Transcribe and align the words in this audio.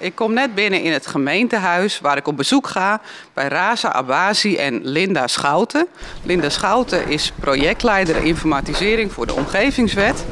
Ik 0.00 0.14
kom 0.14 0.32
net 0.32 0.54
binnen 0.54 0.82
in 0.82 0.92
het 0.92 1.06
gemeentehuis 1.06 2.00
waar 2.00 2.16
ik 2.16 2.26
op 2.26 2.36
bezoek 2.36 2.66
ga 2.66 3.00
bij 3.34 3.48
Raza 3.48 3.92
Abazi 3.92 4.56
en 4.56 4.80
Linda 4.82 5.26
Schouten. 5.26 5.86
Linda 6.22 6.48
Schouten 6.48 7.08
is 7.08 7.32
projectleider 7.40 8.16
informatisering 8.16 9.12
voor 9.12 9.26
de 9.26 9.34
Omgevingswet. 9.34 10.24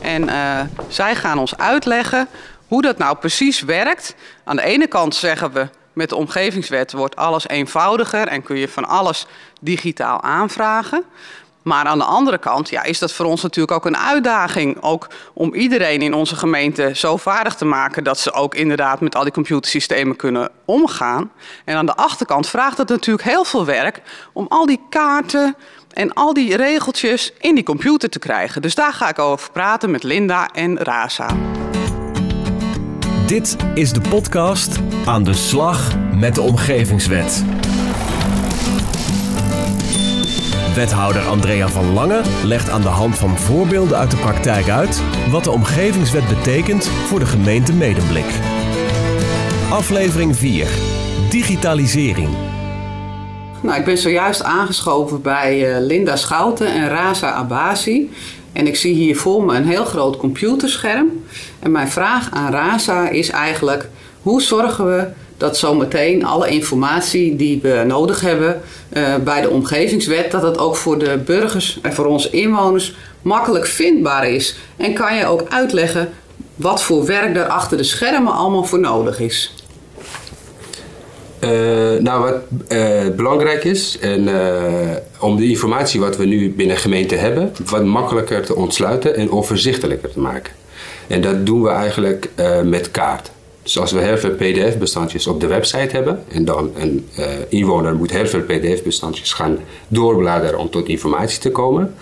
En 0.00 0.22
uh, 0.22 0.60
zij 0.88 1.14
gaan 1.14 1.38
ons 1.38 1.56
uitleggen 1.56 2.28
hoe 2.68 2.82
dat 2.82 2.98
nou 2.98 3.16
precies 3.16 3.60
werkt. 3.60 4.14
Aan 4.44 4.56
de 4.56 4.62
ene 4.62 4.86
kant 4.86 5.14
zeggen 5.14 5.52
we 5.52 5.68
met 5.92 6.08
de 6.08 6.16
omgevingswet 6.16 6.92
wordt 6.92 7.16
alles 7.16 7.48
eenvoudiger 7.48 8.28
en 8.28 8.42
kun 8.42 8.56
je 8.56 8.68
van 8.68 8.88
alles 8.88 9.26
digitaal 9.60 10.22
aanvragen. 10.22 11.04
Maar 11.62 11.84
aan 11.84 11.98
de 11.98 12.04
andere 12.04 12.38
kant 12.38 12.68
ja, 12.68 12.82
is 12.82 12.98
dat 12.98 13.12
voor 13.12 13.26
ons 13.26 13.42
natuurlijk 13.42 13.72
ook 13.72 13.86
een 13.86 13.96
uitdaging. 13.96 14.82
Ook 14.82 15.08
om 15.34 15.54
iedereen 15.54 16.02
in 16.02 16.14
onze 16.14 16.36
gemeente 16.36 16.90
zo 16.94 17.16
vaardig 17.16 17.54
te 17.54 17.64
maken 17.64 18.04
dat 18.04 18.18
ze 18.18 18.32
ook 18.32 18.54
inderdaad 18.54 19.00
met 19.00 19.14
al 19.14 19.22
die 19.22 19.32
computersystemen 19.32 20.16
kunnen 20.16 20.50
omgaan. 20.64 21.30
En 21.64 21.76
aan 21.76 21.86
de 21.86 21.94
achterkant 21.94 22.48
vraagt 22.48 22.78
het 22.78 22.88
natuurlijk 22.88 23.28
heel 23.28 23.44
veel 23.44 23.64
werk 23.64 24.02
om 24.32 24.46
al 24.48 24.66
die 24.66 24.80
kaarten 24.88 25.56
en 25.92 26.12
al 26.12 26.34
die 26.34 26.56
regeltjes 26.56 27.32
in 27.38 27.54
die 27.54 27.64
computer 27.64 28.08
te 28.08 28.18
krijgen. 28.18 28.62
Dus 28.62 28.74
daar 28.74 28.92
ga 28.92 29.08
ik 29.08 29.18
over 29.18 29.50
praten 29.50 29.90
met 29.90 30.02
Linda 30.02 30.50
en 30.52 30.78
Raza. 30.78 31.36
Dit 33.26 33.56
is 33.74 33.92
de 33.92 34.00
podcast 34.00 34.78
Aan 35.06 35.22
de 35.22 35.34
slag 35.34 35.92
met 36.14 36.34
de 36.34 36.40
omgevingswet. 36.40 37.44
Wethouder 40.74 41.22
Andrea 41.22 41.68
van 41.68 41.92
Lange 41.92 42.20
legt 42.44 42.70
aan 42.70 42.80
de 42.80 42.88
hand 42.88 43.18
van 43.18 43.38
voorbeelden 43.38 43.98
uit 43.98 44.10
de 44.10 44.16
praktijk 44.16 44.68
uit 44.68 45.02
wat 45.30 45.44
de 45.44 45.50
omgevingswet 45.50 46.28
betekent 46.28 46.86
voor 46.86 47.18
de 47.18 47.26
gemeente 47.26 47.72
Medemblik. 47.72 48.24
Aflevering 49.70 50.36
4. 50.36 50.68
Digitalisering. 51.30 52.28
Nou, 53.62 53.78
ik 53.78 53.84
ben 53.84 53.98
zojuist 53.98 54.42
aangeschoven 54.42 55.22
bij 55.22 55.76
uh, 55.76 55.86
Linda 55.86 56.16
Schouten 56.16 56.74
en 56.74 56.88
Raza 56.88 57.32
Abasi. 57.32 58.10
En 58.52 58.66
ik 58.66 58.76
zie 58.76 58.94
hier 58.94 59.16
voor 59.16 59.44
me 59.44 59.56
een 59.56 59.66
heel 59.66 59.84
groot 59.84 60.16
computerscherm. 60.16 61.24
En 61.58 61.70
mijn 61.70 61.88
vraag 61.88 62.30
aan 62.30 62.52
Raza 62.52 63.08
is 63.08 63.30
eigenlijk: 63.30 63.88
hoe 64.22 64.42
zorgen 64.42 64.86
we 64.86 65.08
dat 65.42 65.56
zometeen 65.56 66.24
alle 66.24 66.48
informatie 66.48 67.36
die 67.36 67.60
we 67.62 67.84
nodig 67.86 68.20
hebben 68.20 68.60
uh, 68.92 69.16
bij 69.24 69.40
de 69.40 69.50
omgevingswet, 69.50 70.30
dat 70.30 70.42
het 70.42 70.58
ook 70.58 70.76
voor 70.76 70.98
de 70.98 71.18
burgers 71.24 71.78
en 71.82 71.92
voor 71.92 72.04
onze 72.04 72.30
inwoners 72.30 72.94
makkelijk 73.22 73.66
vindbaar 73.66 74.28
is. 74.28 74.56
En 74.76 74.94
kan 74.94 75.16
je 75.16 75.26
ook 75.26 75.44
uitleggen 75.48 76.12
wat 76.54 76.82
voor 76.82 77.06
werk 77.06 77.34
daar 77.34 77.46
achter 77.46 77.76
de 77.76 77.82
schermen 77.82 78.32
allemaal 78.32 78.64
voor 78.64 78.80
nodig 78.80 79.20
is? 79.20 79.54
Uh, 81.40 81.50
nou, 82.00 82.22
wat 82.22 82.36
uh, 82.68 83.14
belangrijk 83.16 83.64
is, 83.64 83.98
en, 84.00 84.28
om 85.20 85.36
de 85.36 85.48
informatie 85.48 86.00
wat 86.00 86.16
we 86.16 86.24
nu 86.24 86.52
binnen 86.54 86.76
gemeente 86.76 87.14
hebben, 87.14 87.52
wat 87.70 87.84
makkelijker 87.84 88.42
te 88.42 88.54
ontsluiten 88.54 89.16
en 89.16 89.30
overzichtelijker 89.30 90.12
te 90.12 90.20
maken. 90.20 90.52
En 91.06 91.20
dat 91.20 91.46
doen 91.46 91.62
we 91.62 91.68
eigenlijk 91.68 92.30
met 92.64 92.90
kaart. 92.90 93.30
Dus 93.62 93.78
als 93.78 93.92
we 93.92 94.00
heel 94.00 94.18
veel 94.18 94.30
PDF-bestandjes 94.30 95.26
op 95.26 95.40
de 95.40 95.46
website 95.46 95.96
hebben 95.96 96.24
en 96.28 96.44
dan 96.44 96.70
een 96.76 97.08
uh, 97.18 97.26
inwoner 97.48 97.94
moet 97.94 98.10
heel 98.10 98.26
veel 98.26 98.42
PDF-bestandjes 98.42 99.32
gaan 99.32 99.58
doorbladeren 99.88 100.58
om 100.58 100.70
tot 100.70 100.88
informatie 100.88 101.40
te 101.40 101.50
komen, 101.50 101.94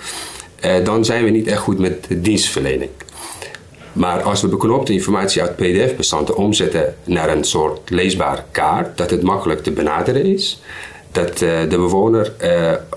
uh, 0.65 0.85
dan 0.85 1.05
zijn 1.05 1.25
we 1.25 1.31
niet 1.31 1.47
echt 1.47 1.61
goed 1.61 1.79
met 1.79 2.05
de 2.09 2.21
dienstverlening. 2.21 2.91
Maar 3.93 4.23
als 4.23 4.41
we 4.41 4.49
beknopte 4.49 4.93
informatie 4.93 5.43
uit 5.43 5.57
PDF-bestanden 5.57 6.37
omzetten 6.37 6.95
naar 7.05 7.37
een 7.37 7.45
soort 7.45 7.91
leesbare 7.91 8.43
kaart, 8.51 8.97
dat 8.99 9.11
het 9.11 9.23
makkelijk 9.23 9.63
te 9.63 9.71
benaderen 9.71 10.25
is, 10.25 10.63
dat 11.13 11.41
uh, 11.41 11.61
de 11.61 11.77
bewoner 11.77 12.33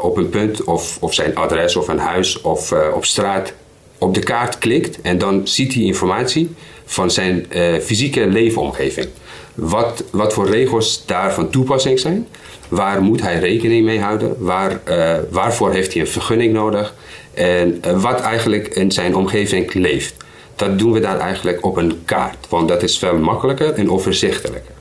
op 0.01 0.17
een 0.17 0.29
punt 0.29 0.63
of, 0.63 0.97
of 0.99 1.13
zijn 1.13 1.35
adres 1.35 1.75
of 1.75 1.87
een 1.87 1.99
huis 1.99 2.41
of 2.41 2.73
op 2.93 3.05
straat 3.05 3.53
op 3.97 4.13
de 4.13 4.19
kaart 4.23 4.57
klikt 4.57 5.01
en 5.01 5.17
dan 5.17 5.47
ziet 5.47 5.73
hij 5.73 5.83
informatie 5.83 6.55
van 6.85 7.11
zijn 7.11 7.45
uh, 7.49 7.79
fysieke 7.79 8.27
leefomgeving. 8.27 9.07
Wat, 9.53 10.03
wat 10.11 10.33
voor 10.33 10.49
regels 10.49 11.05
daar 11.05 11.33
van 11.33 11.49
toepassing 11.49 11.99
zijn. 11.99 12.27
Waar 12.67 13.01
moet 13.01 13.21
hij 13.21 13.39
rekening 13.39 13.85
mee 13.85 13.99
houden? 13.99 14.35
Waar, 14.39 14.79
uh, 14.87 15.13
waarvoor 15.29 15.71
heeft 15.71 15.93
hij 15.93 16.01
een 16.01 16.07
vergunning 16.07 16.53
nodig? 16.53 16.93
En 17.33 17.81
uh, 17.87 18.01
wat 18.01 18.21
eigenlijk 18.21 18.67
in 18.67 18.91
zijn 18.91 19.15
omgeving 19.15 19.73
leeft. 19.73 20.15
Dat 20.55 20.79
doen 20.79 20.91
we 20.91 20.99
dan 20.99 21.19
eigenlijk 21.19 21.65
op 21.65 21.77
een 21.77 22.01
kaart. 22.05 22.47
Want 22.49 22.67
dat 22.67 22.83
is 22.83 22.97
veel 22.97 23.17
makkelijker 23.17 23.73
en 23.73 23.91
overzichtelijker. 23.91 24.71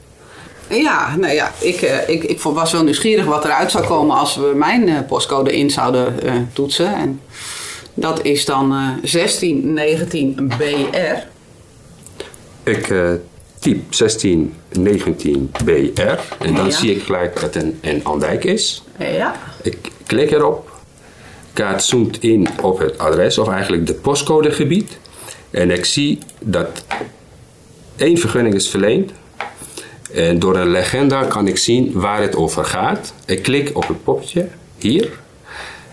Ja, 0.69 1.17
nou 1.17 1.35
ja, 1.35 1.53
ik, 1.59 1.81
ik, 2.07 2.25
ik 2.25 2.41
was 2.41 2.73
wel 2.73 2.85
nieuwsgierig 2.85 3.25
wat 3.25 3.45
eruit 3.45 3.71
zou 3.71 3.87
komen 3.87 4.17
als 4.17 4.37
we 4.37 4.53
mijn 4.55 5.07
postcode 5.07 5.57
in 5.57 5.71
zouden 5.71 6.15
toetsen. 6.53 6.95
En 6.95 7.21
dat 7.95 8.25
is 8.25 8.45
dan 8.45 8.75
1619BR. 9.01 11.31
Ik 12.65 12.89
uh, 12.89 13.13
typ 13.59 13.83
1619BR 13.83 16.21
en 16.39 16.55
dan 16.55 16.73
zie 16.73 16.95
ik 16.95 17.03
gelijk 17.03 17.41
dat 17.41 17.55
het 17.55 17.63
een, 17.63 17.79
een 17.81 18.05
Andijk 18.05 18.45
is. 18.45 18.83
Ja. 18.99 19.41
Ik 19.63 19.91
klik 20.07 20.31
erop. 20.31 20.71
Kaart 21.53 21.85
zoomt 21.85 22.23
in 22.23 22.49
op 22.63 22.79
het 22.79 22.99
adres 22.99 23.39
of 23.39 23.49
eigenlijk 23.49 23.87
de 23.87 23.95
postcodegebied. 23.95 24.99
En 25.51 25.71
ik 25.71 25.85
zie 25.85 26.19
dat 26.41 26.85
één 27.97 28.19
vergunning 28.19 28.55
is 28.55 28.69
verleend. 28.69 29.13
En 30.13 30.39
door 30.39 30.57
een 30.57 30.71
legenda 30.71 31.25
kan 31.25 31.49
ik 31.49 31.59
zien 31.59 31.93
waar 31.93 32.21
het 32.21 32.37
over 32.37 32.65
gaat. 32.65 33.15
Ik 33.27 33.43
klik 33.43 33.77
op 33.77 33.89
het 33.89 34.05
poppetje 34.05 34.49
hier 34.79 35.09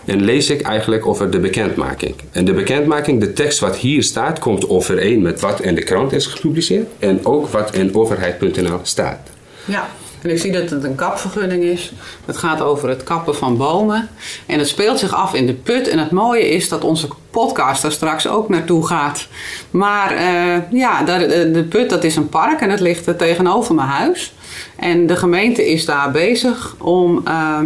en 0.09 0.21
lees 0.21 0.49
ik 0.49 0.61
eigenlijk 0.61 1.05
over 1.05 1.31
de 1.31 1.39
bekendmaking. 1.39 2.15
En 2.31 2.45
de 2.45 2.53
bekendmaking, 2.53 3.19
de 3.19 3.33
tekst 3.33 3.59
wat 3.59 3.75
hier 3.75 4.03
staat, 4.03 4.39
komt 4.39 4.69
overeen 4.69 5.21
met 5.21 5.39
wat 5.39 5.61
in 5.61 5.75
de 5.75 5.83
krant 5.83 6.11
is 6.11 6.25
gepubliceerd 6.25 6.87
en 6.99 7.25
ook 7.25 7.47
wat 7.47 7.75
in 7.75 7.95
overheid.nl 7.95 8.79
staat. 8.83 9.19
Ja. 9.65 9.87
En 10.21 10.29
ik 10.29 10.39
zie 10.39 10.51
dat 10.51 10.69
het 10.69 10.83
een 10.83 10.95
kapvergunning 10.95 11.63
is. 11.63 11.91
Het 12.25 12.37
gaat 12.37 12.61
over 12.61 12.89
het 12.89 13.03
kappen 13.03 13.35
van 13.35 13.57
bomen. 13.57 14.09
En 14.45 14.59
het 14.59 14.67
speelt 14.67 14.99
zich 14.99 15.15
af 15.15 15.33
in 15.33 15.45
de 15.45 15.53
put. 15.53 15.87
En 15.87 15.99
het 15.99 16.11
mooie 16.11 16.49
is 16.49 16.69
dat 16.69 16.83
onze 16.83 17.07
podcast 17.31 17.81
daar 17.81 17.91
straks 17.91 18.27
ook 18.27 18.49
naartoe 18.49 18.87
gaat. 18.87 19.27
Maar 19.71 20.13
uh, 20.13 20.71
ja, 20.71 21.03
de, 21.03 21.65
put 21.69 21.89
dat 21.89 22.03
is 22.03 22.15
een 22.15 22.29
park 22.29 22.61
en 22.61 22.69
het 22.69 22.79
ligt 22.79 23.17
tegenover 23.17 23.75
mijn 23.75 23.87
huis. 23.87 24.33
En 24.75 25.07
de 25.07 25.15
gemeente 25.15 25.71
is 25.71 25.85
daar 25.85 26.11
bezig 26.11 26.75
om... 26.79 27.21
Uh, 27.27 27.59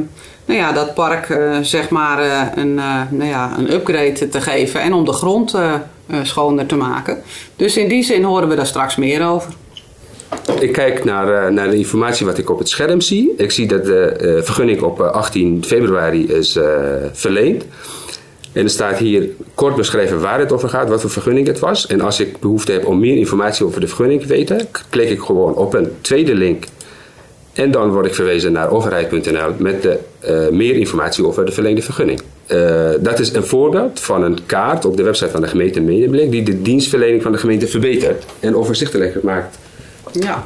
nou 0.45 0.59
ja, 0.59 0.71
dat 0.71 0.93
park 0.93 1.29
uh, 1.29 1.57
zeg 1.61 1.89
maar 1.89 2.25
uh, 2.25 2.41
een, 2.55 2.75
uh, 2.75 3.01
nou 3.09 3.29
ja, 3.29 3.51
een 3.57 3.73
upgrade 3.73 4.29
te 4.29 4.41
geven 4.41 4.81
en 4.81 4.93
om 4.93 5.05
de 5.05 5.13
grond 5.13 5.55
schoner 6.23 6.65
te 6.65 6.75
maken. 6.75 7.21
Dus 7.55 7.77
in 7.77 7.87
die 7.87 8.03
zin 8.03 8.23
horen 8.23 8.49
we 8.49 8.55
daar 8.55 8.65
straks 8.65 8.95
meer 8.95 9.27
over. 9.27 9.53
Ik 10.59 10.71
kijk 10.71 11.03
naar, 11.03 11.53
naar 11.53 11.69
de 11.69 11.77
informatie 11.77 12.25
wat 12.25 12.37
ik 12.37 12.49
op 12.49 12.59
het 12.59 12.69
scherm 12.69 13.01
zie. 13.01 13.33
Ik 13.37 13.51
zie 13.51 13.67
dat 13.67 13.85
de 13.85 14.41
vergunning 14.43 14.81
op 14.81 14.99
18 14.99 15.63
februari 15.65 16.27
is 16.27 16.59
verleend. 17.13 17.65
En 18.53 18.63
er 18.63 18.69
staat 18.69 18.97
hier 18.97 19.29
kort 19.53 19.75
beschreven 19.75 20.21
waar 20.21 20.39
het 20.39 20.51
over 20.51 20.69
gaat, 20.69 20.89
wat 20.89 21.01
voor 21.01 21.09
vergunning 21.09 21.47
het 21.47 21.59
was. 21.59 21.87
En 21.87 22.01
als 22.01 22.19
ik 22.19 22.39
behoefte 22.39 22.71
heb 22.71 22.85
om 22.85 22.99
meer 22.99 23.17
informatie 23.17 23.65
over 23.65 23.81
de 23.81 23.87
vergunning 23.87 24.21
te 24.21 24.27
weten, 24.27 24.67
klik 24.89 25.09
ik 25.09 25.21
gewoon 25.21 25.55
op 25.55 25.73
een 25.73 25.91
tweede 26.01 26.35
link 26.35 26.65
en 27.53 27.71
dan 27.71 27.91
word 27.91 28.05
ik 28.05 28.15
verwezen 28.15 28.51
naar 28.51 28.69
overheid.nl 28.69 29.53
met 29.57 29.81
de, 29.81 29.99
uh, 30.29 30.57
meer 30.57 30.75
informatie 30.75 31.25
over 31.25 31.45
de 31.45 31.51
verleende 31.51 31.81
vergunning. 31.81 32.21
Uh, 32.47 32.89
dat 32.99 33.19
is 33.19 33.33
een 33.33 33.43
voorbeeld 33.43 33.99
van 33.99 34.23
een 34.23 34.39
kaart 34.45 34.85
op 34.85 34.97
de 34.97 35.03
website 35.03 35.31
van 35.31 35.41
de 35.41 35.47
gemeente 35.47 35.81
Medemblik 35.81 36.31
die 36.31 36.43
de 36.43 36.61
dienstverlening 36.61 37.21
van 37.21 37.31
de 37.31 37.37
gemeente 37.37 37.67
verbetert 37.67 38.25
en 38.39 38.55
overzichtelijker 38.55 39.21
maakt. 39.23 39.57
Ja, 40.11 40.45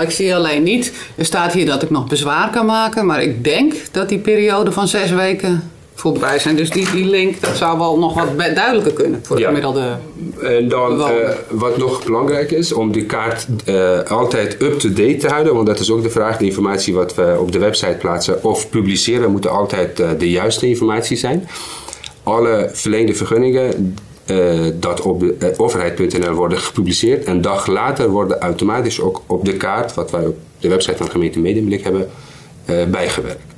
ik 0.00 0.10
zie 0.10 0.34
alleen 0.34 0.62
niet, 0.62 0.92
er 1.16 1.24
staat 1.24 1.52
hier 1.52 1.66
dat 1.66 1.82
ik 1.82 1.90
nog 1.90 2.08
bezwaar 2.08 2.50
kan 2.50 2.66
maken, 2.66 3.06
maar 3.06 3.22
ik 3.22 3.44
denk 3.44 3.74
dat 3.90 4.08
die 4.08 4.18
periode 4.18 4.72
van 4.72 4.88
zes 4.88 5.10
weken 5.10 5.70
voorbij 5.98 6.38
zijn. 6.38 6.56
Dus 6.56 6.70
die, 6.70 6.90
die 6.90 7.04
link, 7.04 7.40
dat 7.40 7.56
zou 7.56 7.78
wel 7.78 7.98
nog 7.98 8.14
wat 8.14 8.54
duidelijker 8.54 8.92
kunnen 8.92 9.20
voor 9.22 9.36
de 9.36 9.44
gemiddelde 9.44 9.96
En 10.42 10.68
dan 10.68 11.00
uh, 11.00 11.06
wat 11.50 11.76
nog 11.76 12.04
belangrijk 12.04 12.50
is, 12.50 12.72
om 12.72 12.92
die 12.92 13.04
kaart 13.04 13.46
uh, 13.66 14.00
altijd 14.02 14.62
up-to-date 14.62 15.16
te 15.16 15.28
houden. 15.28 15.54
Want 15.54 15.66
dat 15.66 15.78
is 15.78 15.90
ook 15.90 16.02
de 16.02 16.10
vraag, 16.10 16.36
de 16.36 16.44
informatie 16.44 16.94
wat 16.94 17.14
we 17.14 17.36
op 17.40 17.52
de 17.52 17.58
website 17.58 17.96
plaatsen 17.98 18.44
of 18.44 18.68
publiceren, 18.68 19.30
moet 19.30 19.48
altijd 19.48 20.00
uh, 20.00 20.10
de 20.18 20.30
juiste 20.30 20.68
informatie 20.68 21.16
zijn. 21.16 21.48
Alle 22.22 22.70
verleende 22.72 23.14
vergunningen 23.14 23.96
dat 24.74 25.00
op 25.00 25.20
de 25.20 25.54
overheid.nl 25.56 26.32
worden 26.32 26.58
gepubliceerd. 26.58 27.26
Een 27.26 27.42
dag 27.42 27.66
later 27.66 28.08
worden 28.08 28.38
automatisch 28.38 29.00
ook 29.00 29.22
op 29.26 29.44
de 29.44 29.56
kaart, 29.56 29.94
wat 29.94 30.10
wij 30.10 30.26
op 30.26 30.36
de 30.58 30.68
website 30.68 30.96
van 30.96 31.06
de 31.06 31.12
gemeente 31.12 31.38
Medemblik 31.38 31.82
hebben, 31.82 32.08
bijgewerkt. 32.90 33.57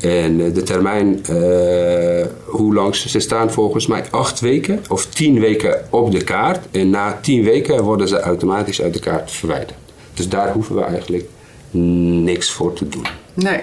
En 0.00 0.40
eh, 0.40 0.54
de 0.54 0.62
termijn, 0.62 1.20
uh, 1.30 2.26
hoe 2.44 2.74
lang 2.74 2.94
ze 2.94 3.20
staan 3.20 3.50
volgens 3.50 3.86
mij 3.86 4.04
acht 4.10 4.40
weken 4.40 4.84
of 4.88 5.06
tien 5.06 5.40
weken 5.40 5.86
op 5.90 6.10
de 6.10 6.24
kaart. 6.24 6.66
En 6.70 6.90
na 6.90 7.18
tien 7.22 7.44
weken 7.44 7.82
worden 7.82 8.08
ze 8.08 8.20
automatisch 8.20 8.82
uit 8.82 8.92
de 8.94 9.00
kaart 9.00 9.30
verwijderd. 9.30 9.78
Dus 10.14 10.28
daar 10.28 10.52
hoeven 10.52 10.74
we 10.74 10.82
eigenlijk 10.82 11.24
niks 11.70 12.50
voor 12.50 12.72
te 12.72 12.88
doen. 12.88 13.06
Nee. 13.34 13.60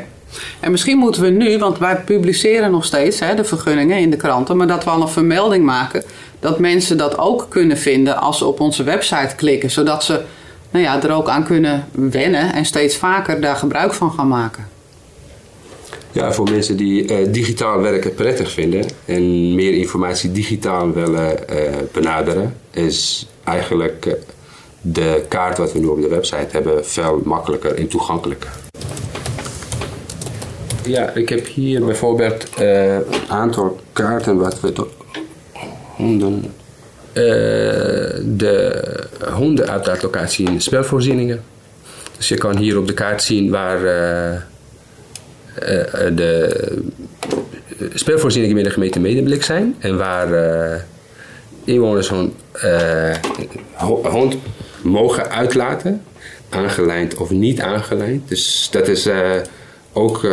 En 0.59 0.71
misschien 0.71 0.97
moeten 0.97 1.21
we 1.21 1.29
nu, 1.29 1.57
want 1.57 1.77
wij 1.77 1.95
publiceren 1.95 2.71
nog 2.71 2.85
steeds 2.85 3.19
hè, 3.19 3.35
de 3.35 3.43
vergunningen 3.43 3.97
in 3.97 4.09
de 4.09 4.17
kranten, 4.17 4.57
maar 4.57 4.67
dat 4.67 4.83
we 4.83 4.89
al 4.89 5.01
een 5.01 5.07
vermelding 5.07 5.65
maken 5.65 6.03
dat 6.39 6.59
mensen 6.59 6.97
dat 6.97 7.17
ook 7.17 7.45
kunnen 7.49 7.77
vinden 7.77 8.21
als 8.21 8.37
ze 8.37 8.45
op 8.45 8.59
onze 8.59 8.83
website 8.83 9.35
klikken, 9.35 9.71
zodat 9.71 10.03
ze 10.03 10.21
nou 10.71 10.83
ja, 10.85 11.03
er 11.03 11.11
ook 11.11 11.29
aan 11.29 11.43
kunnen 11.43 11.87
wennen 11.91 12.53
en 12.53 12.65
steeds 12.65 12.97
vaker 12.97 13.41
daar 13.41 13.55
gebruik 13.55 13.93
van 13.93 14.11
gaan 14.11 14.27
maken. 14.27 14.67
Ja, 16.15 16.33
voor 16.33 16.49
mensen 16.51 16.77
die 16.77 17.11
uh, 17.11 17.33
digitaal 17.33 17.81
werken 17.81 18.13
prettig 18.13 18.51
vinden 18.51 18.85
en 19.05 19.55
meer 19.55 19.73
informatie 19.73 20.31
digitaal 20.31 20.93
willen 20.93 21.37
uh, 21.49 21.57
benaderen, 21.91 22.55
is 22.71 23.27
eigenlijk 23.43 24.05
uh, 24.05 24.13
de 24.81 25.25
kaart 25.27 25.57
wat 25.57 25.73
we 25.73 25.79
nu 25.79 25.85
op 25.85 26.01
de 26.01 26.07
website 26.07 26.47
hebben 26.49 26.85
veel 26.85 27.21
makkelijker 27.23 27.73
en 27.73 27.87
toegankelijker. 27.87 28.49
Ja, 30.85 31.09
ik 31.09 31.29
heb 31.29 31.47
hier 31.47 31.85
bijvoorbeeld 31.85 32.47
een 32.57 33.03
aantal 33.27 33.79
kaarten 33.93 34.37
wat 34.37 34.59
we 34.59 34.73
honden. 35.95 36.53
de 38.37 38.83
hondenuitlaatlocatie 39.33 40.49
in 40.49 40.61
spelvoorzieningen. 40.61 41.43
Dus 42.17 42.27
je 42.27 42.37
kan 42.37 42.57
hier 42.57 42.77
op 42.77 42.87
de 42.87 42.93
kaart 42.93 43.23
zien 43.23 43.49
waar 43.49 43.85
eh, 43.85 44.33
eh, 44.33 44.41
de 46.15 46.81
speelvoorzieningen 47.93 48.55
binnen 48.55 48.73
de 48.73 48.79
gemeente 48.79 48.99
Medemblik 48.99 49.43
zijn. 49.43 49.75
En 49.79 49.97
waar 49.97 50.33
eh, 50.33 50.81
inwoners 51.63 52.09
hun 52.09 52.33
hond 54.03 54.35
mogen 54.81 55.29
uitlaten. 55.29 56.01
Aangelijnd 56.49 57.15
of 57.15 57.29
niet 57.29 57.61
aangelijnd. 57.61 58.29
Dus 58.29 58.67
dat 58.71 58.87
is 58.87 59.09
ook 59.93 60.23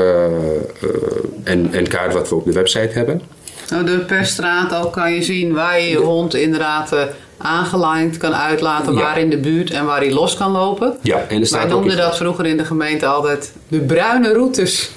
een, 1.44 1.76
een 1.76 1.88
kaart 1.88 2.12
wat 2.12 2.28
we 2.28 2.34
op 2.34 2.44
de 2.44 2.52
website 2.52 2.90
hebben. 2.92 3.22
Nou, 3.70 3.84
de 3.84 3.98
per 3.98 4.26
straat 4.26 4.74
ook 4.74 4.92
kan 4.92 5.12
je 5.12 5.22
zien 5.22 5.52
waar 5.52 5.80
je 5.80 5.88
je 5.88 5.96
hond 5.98 6.34
inderdaad 6.34 6.94
aangelijnd 7.42 8.16
kan 8.16 8.34
uitlaten 8.34 8.94
waar 8.94 9.18
in 9.18 9.30
de 9.30 9.38
buurt 9.38 9.70
en 9.70 9.84
waar 9.84 10.00
hij 10.00 10.12
los 10.12 10.36
kan 10.36 10.50
lopen. 10.50 10.96
Ja, 11.02 11.24
en 11.28 11.40
er 11.40 11.46
staat 11.46 11.62
Wij 11.62 11.70
noemden 11.70 11.96
dat 11.96 12.16
vroeger 12.16 12.46
in 12.46 12.56
de 12.56 12.64
gemeente 12.64 13.06
altijd 13.06 13.52
de 13.68 13.80
bruine 13.80 14.32
routes. 14.32 14.90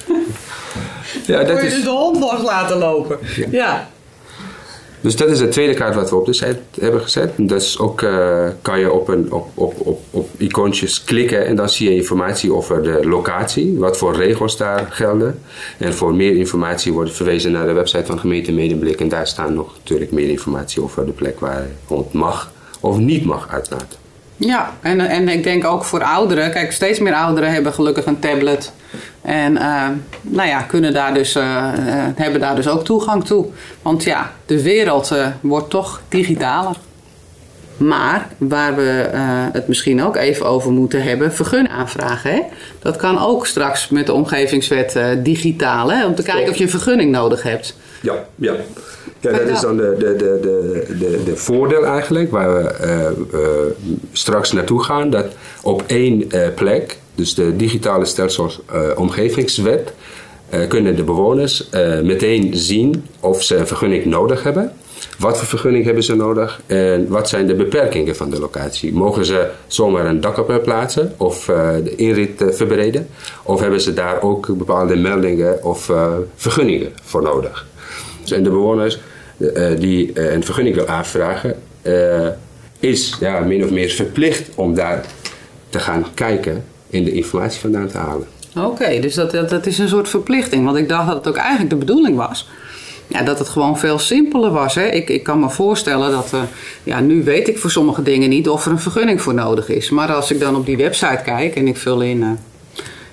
Ja, 1.25 1.43
dat 1.43 1.61
je 1.61 1.67
is... 1.67 1.73
dus 1.73 1.83
de 1.83 1.89
hond 1.89 2.19
los 2.19 2.41
laten 2.41 2.77
lopen. 2.77 3.19
Ja. 3.51 3.89
Dus 5.05 5.15
dat 5.15 5.29
is 5.29 5.37
de 5.37 5.47
tweede 5.47 5.73
kaart 5.73 5.95
wat 5.95 6.09
we 6.09 6.15
op 6.15 6.25
de 6.25 6.33
site 6.33 6.59
hebben 6.79 7.01
gezet. 7.01 7.33
Is 7.37 7.79
ook 7.79 8.01
uh, 8.01 8.47
kan 8.61 8.79
je 8.79 8.91
op, 8.91 9.07
een, 9.07 9.31
op, 9.31 9.47
op, 9.53 9.73
op, 9.77 10.01
op 10.11 10.29
icoontjes 10.37 11.03
klikken 11.03 11.45
en 11.45 11.55
dan 11.55 11.69
zie 11.69 11.89
je 11.89 11.95
informatie 11.95 12.53
over 12.53 12.83
de 12.83 13.07
locatie, 13.07 13.75
wat 13.77 13.97
voor 13.97 14.15
regels 14.15 14.57
daar 14.57 14.87
gelden. 14.89 15.41
En 15.77 15.93
voor 15.93 16.15
meer 16.15 16.35
informatie 16.35 16.93
wordt 16.93 17.11
verwezen 17.11 17.51
naar 17.51 17.65
de 17.65 17.73
website 17.73 18.05
van 18.05 18.19
gemeente 18.19 18.51
Medemblik 18.51 18.99
en 18.99 19.09
daar 19.09 19.27
staan 19.27 19.53
nog 19.53 19.73
natuurlijk 19.77 20.11
meer 20.11 20.29
informatie 20.29 20.81
over 20.81 21.05
de 21.05 21.11
plek 21.11 21.39
waar 21.39 21.67
hond 21.85 22.13
mag 22.13 22.51
of 22.79 22.97
niet 22.97 23.25
mag 23.25 23.49
uitlaten. 23.49 23.97
Ja, 24.37 24.77
en, 24.81 24.99
en 24.99 25.29
ik 25.29 25.43
denk 25.43 25.65
ook 25.65 25.83
voor 25.83 26.03
ouderen. 26.03 26.51
Kijk, 26.51 26.71
steeds 26.71 26.99
meer 26.99 27.13
ouderen 27.13 27.51
hebben 27.51 27.73
gelukkig 27.73 28.05
een 28.05 28.19
tablet. 28.19 28.71
En 29.25 29.53
uh, 29.53 29.87
nou 30.21 30.47
ja, 30.47 30.61
kunnen 30.61 30.93
daar 30.93 31.13
dus, 31.13 31.35
uh, 31.35 31.71
hebben 32.15 32.39
daar 32.39 32.55
dus 32.55 32.67
ook 32.67 32.83
toegang 32.83 33.25
toe. 33.25 33.45
Want 33.81 34.03
ja, 34.03 34.31
de 34.45 34.61
wereld 34.61 35.13
wordt 35.41 35.69
toch 35.69 36.01
digitaler. 36.09 36.75
Maar 37.77 38.27
waar 38.37 38.75
we 38.75 39.09
het 39.53 39.67
misschien 39.67 40.03
ook 40.03 40.15
even 40.15 40.45
over 40.45 40.71
moeten 40.71 41.03
hebben, 41.03 41.33
vergun 41.33 41.69
aanvragen. 41.69 42.31
Hè? 42.31 42.41
Dat 42.79 42.95
kan 42.95 43.19
ook 43.19 43.45
straks 43.45 43.89
met 43.89 44.05
de 44.05 44.13
omgevingswet 44.13 44.99
digitaal, 45.23 45.91
hè? 45.91 46.05
om 46.05 46.15
te 46.15 46.23
kijken 46.23 46.51
of 46.51 46.57
je 46.57 46.63
een 46.63 46.69
vergunning 46.69 47.11
nodig 47.11 47.43
hebt. 47.43 47.77
Ja, 48.01 48.13
ja. 48.35 48.53
Ja, 49.19 49.31
dat 49.31 49.47
is 49.47 49.59
dan 49.59 49.77
de, 49.77 49.95
de, 49.99 50.15
de, 50.15 50.39
de, 50.41 50.97
de, 50.97 51.23
de 51.23 51.35
voordeel 51.35 51.85
eigenlijk, 51.85 52.31
waar 52.31 52.53
we 52.53 53.73
straks 54.11 54.51
naartoe 54.51 54.83
gaan. 54.83 55.09
Dat 55.09 55.25
op 55.61 55.83
één 55.87 56.27
plek, 56.55 56.97
dus 57.15 57.33
de 57.33 57.55
digitale 57.55 58.05
stelsels 58.05 58.61
omgevingswet, 58.95 59.93
kunnen 60.67 60.95
de 60.95 61.03
bewoners 61.03 61.69
meteen 62.03 62.55
zien 62.55 63.05
of 63.19 63.43
ze 63.43 63.55
een 63.55 63.67
vergunning 63.67 64.05
nodig 64.05 64.43
hebben. 64.43 64.71
Wat 65.19 65.37
voor 65.37 65.47
vergunning 65.47 65.85
hebben 65.85 66.03
ze 66.03 66.15
nodig 66.15 66.61
en 66.65 67.07
wat 67.07 67.29
zijn 67.29 67.47
de 67.47 67.55
beperkingen 67.55 68.15
van 68.15 68.29
de 68.29 68.39
locatie? 68.39 68.93
Mogen 68.93 69.25
ze 69.25 69.49
zomaar 69.67 70.05
een 70.05 70.21
dak 70.21 70.37
op 70.37 70.59
plaatsen 70.63 71.13
of 71.17 71.45
de 71.83 71.93
inrit 71.95 72.43
verbreden? 72.47 73.07
Of 73.43 73.59
hebben 73.59 73.81
ze 73.81 73.93
daar 73.93 74.21
ook 74.21 74.57
bepaalde 74.57 74.95
meldingen 74.95 75.63
of 75.63 75.91
vergunningen 76.35 76.93
voor 77.03 77.21
nodig? 77.21 77.67
En 78.33 78.43
de 78.43 78.49
bewoners 78.49 78.99
die 79.79 80.19
een 80.33 80.43
vergunning 80.43 80.75
wil 80.75 80.87
aanvragen, 80.87 81.55
is 82.79 83.15
ja, 83.19 83.39
min 83.39 83.63
of 83.63 83.69
meer 83.69 83.89
verplicht 83.89 84.49
om 84.55 84.75
daar 84.75 85.05
te 85.69 85.79
gaan 85.79 86.05
kijken 86.13 86.63
en 86.89 87.03
de 87.03 87.11
informatie 87.11 87.59
vandaan 87.59 87.87
te 87.87 87.97
halen. 87.97 88.27
Oké, 88.55 88.99
dus 88.99 89.13
dat, 89.13 89.31
dat, 89.31 89.65
is 89.65 89.77
een 89.77 89.87
soort 89.87 90.09
verplichting. 90.09 90.65
Want 90.65 90.77
ik 90.77 90.89
dacht 90.89 91.07
dat 91.07 91.15
het 91.15 91.27
ook 91.27 91.35
eigenlijk 91.35 91.69
de 91.69 91.75
bedoeling 91.75 92.17
was. 92.17 92.49
Ja, 93.07 93.23
dat 93.23 93.39
het 93.39 93.49
gewoon 93.49 93.77
veel 93.77 93.99
simpeler 93.99 94.51
was. 94.51 94.75
Hè? 94.75 94.85
Ik, 94.85 95.09
ik 95.09 95.23
kan 95.23 95.39
me 95.39 95.49
voorstellen 95.49 96.11
dat, 96.11 96.33
ja, 96.83 96.99
nu 96.99 97.23
weet 97.23 97.47
ik 97.47 97.57
voor 97.57 97.71
sommige 97.71 98.03
dingen 98.03 98.29
niet 98.29 98.49
of 98.49 98.65
er 98.65 98.71
een 98.71 98.79
vergunning 98.79 99.21
voor 99.21 99.33
nodig 99.33 99.69
is. 99.69 99.89
Maar 99.89 100.13
als 100.13 100.31
ik 100.31 100.39
dan 100.39 100.55
op 100.55 100.65
die 100.65 100.77
website 100.77 101.21
kijk 101.23 101.55
en 101.55 101.67
ik 101.67 101.77
vul 101.77 102.01
in 102.01 102.37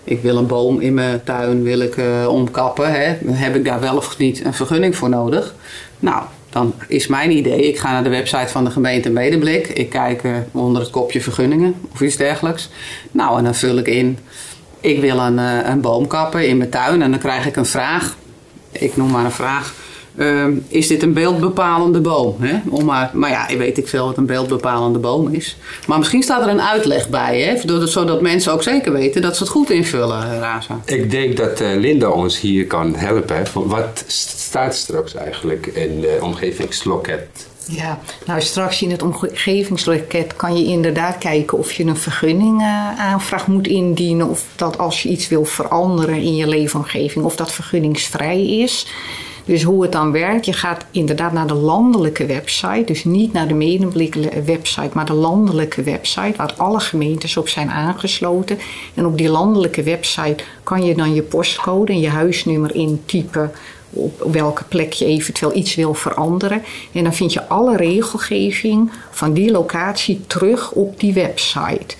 ik 0.04 0.22
wil 0.22 0.36
een 0.36 0.46
boom 0.46 0.80
in 0.80 0.94
mijn 0.94 1.22
tuin 1.24 1.62
wil 1.62 1.80
ik, 1.80 1.96
uh, 1.96 2.26
omkappen. 2.28 2.92
Hè? 2.92 3.16
Heb 3.26 3.56
ik 3.56 3.64
daar 3.64 3.80
wel 3.80 3.96
of 3.96 4.18
niet 4.18 4.44
een 4.44 4.54
vergunning 4.54 4.96
voor 4.96 5.08
nodig? 5.08 5.54
Nou, 5.98 6.22
dan 6.52 6.74
is 6.88 7.06
mijn 7.06 7.30
idee, 7.30 7.68
ik 7.68 7.78
ga 7.78 7.90
naar 7.90 8.02
de 8.02 8.08
website 8.08 8.48
van 8.48 8.64
de 8.64 8.70
gemeente 8.70 9.10
Medeblik. 9.10 9.66
Ik 9.66 9.90
kijk 9.90 10.22
uh, 10.22 10.36
onder 10.52 10.82
het 10.82 10.90
kopje 10.90 11.20
vergunningen 11.20 11.74
of 11.92 12.00
iets 12.00 12.16
dergelijks. 12.16 12.68
Nou, 13.10 13.38
en 13.38 13.44
dan 13.44 13.54
vul 13.54 13.78
ik 13.78 13.86
in, 13.86 14.18
ik 14.80 15.00
wil 15.00 15.18
een, 15.18 15.38
uh, 15.38 15.68
een 15.68 15.80
boom 15.80 16.06
kappen 16.06 16.48
in 16.48 16.56
mijn 16.56 16.70
tuin. 16.70 17.02
En 17.02 17.10
dan 17.10 17.20
krijg 17.20 17.46
ik 17.46 17.56
een 17.56 17.66
vraag. 17.66 18.16
Ik 18.70 18.96
noem 18.96 19.10
maar 19.10 19.24
een 19.24 19.32
vraag. 19.32 19.74
Uh, 20.14 20.46
is 20.68 20.86
dit 20.86 21.02
een 21.02 21.12
beeldbepalende 21.12 22.00
boom? 22.00 22.36
Hè? 22.40 22.60
Om 22.68 22.84
maar, 22.84 23.10
maar 23.12 23.30
ja, 23.30 23.56
weet 23.56 23.78
ik 23.78 23.88
veel 23.88 24.06
wat 24.06 24.16
een 24.16 24.26
beeldbepalende 24.26 24.98
boom 24.98 25.34
is. 25.34 25.56
Maar 25.86 25.98
misschien 25.98 26.22
staat 26.22 26.42
er 26.42 26.48
een 26.48 26.62
uitleg 26.62 27.08
bij, 27.08 27.40
hè? 27.40 27.86
zodat 27.86 28.20
mensen 28.20 28.52
ook 28.52 28.62
zeker 28.62 28.92
weten 28.92 29.22
dat 29.22 29.36
ze 29.36 29.42
het 29.42 29.52
goed 29.52 29.70
invullen, 29.70 30.38
Raza. 30.38 30.80
Ik 30.84 31.10
denk 31.10 31.36
dat 31.36 31.60
uh, 31.60 31.76
Linda 31.76 32.08
ons 32.08 32.40
hier 32.40 32.66
kan 32.66 32.94
helpen. 32.94 33.44
Wat 33.52 34.04
staat 34.06 34.74
straks 34.74 35.14
eigenlijk 35.14 35.66
in 35.66 36.00
de 36.00 36.18
omgevingsloket? 36.20 37.50
Ja, 37.66 37.98
nou 38.26 38.40
straks 38.40 38.82
in 38.82 38.90
het 38.90 39.02
omgevingsloket 39.02 40.36
kan 40.36 40.56
je 40.56 40.64
inderdaad 40.64 41.18
kijken 41.18 41.58
of 41.58 41.72
je 41.72 41.84
een 41.84 41.96
vergunning 41.96 42.60
uh, 42.60 43.00
aanvraag 43.00 43.46
moet 43.46 43.66
indienen. 43.66 44.28
Of 44.28 44.44
dat 44.56 44.78
als 44.78 45.02
je 45.02 45.08
iets 45.08 45.28
wil 45.28 45.44
veranderen 45.44 46.14
in 46.16 46.36
je 46.36 46.46
leefomgeving, 46.46 47.24
of 47.24 47.36
dat 47.36 47.52
vergunningsvrij 47.52 48.46
is. 48.46 48.86
Dus 49.44 49.62
hoe 49.62 49.82
het 49.82 49.92
dan 49.92 50.12
werkt, 50.12 50.46
je 50.46 50.52
gaat 50.52 50.84
inderdaad 50.90 51.32
naar 51.32 51.46
de 51.46 51.54
landelijke 51.54 52.26
website. 52.26 52.84
Dus 52.86 53.04
niet 53.04 53.32
naar 53.32 53.48
de 53.48 53.54
medemblik 53.54 54.14
website, 54.44 54.90
maar 54.92 55.06
de 55.06 55.12
landelijke 55.12 55.82
website 55.82 56.34
waar 56.36 56.54
alle 56.56 56.80
gemeentes 56.80 57.36
op 57.36 57.48
zijn 57.48 57.70
aangesloten. 57.70 58.58
En 58.94 59.06
op 59.06 59.18
die 59.18 59.28
landelijke 59.28 59.82
website 59.82 60.44
kan 60.62 60.84
je 60.84 60.94
dan 60.94 61.14
je 61.14 61.22
postcode 61.22 61.92
en 61.92 62.00
je 62.00 62.08
huisnummer 62.08 62.74
intypen 62.74 63.52
op 63.92 64.32
welke 64.32 64.64
plek 64.64 64.92
je 64.92 65.04
eventueel 65.04 65.54
iets 65.54 65.74
wil 65.74 65.94
veranderen. 65.94 66.62
En 66.92 67.02
dan 67.02 67.14
vind 67.14 67.32
je 67.32 67.48
alle 67.48 67.76
regelgeving 67.76 68.90
van 69.10 69.32
die 69.32 69.50
locatie 69.50 70.20
terug 70.26 70.72
op 70.72 71.00
die 71.00 71.12
website. 71.12 71.96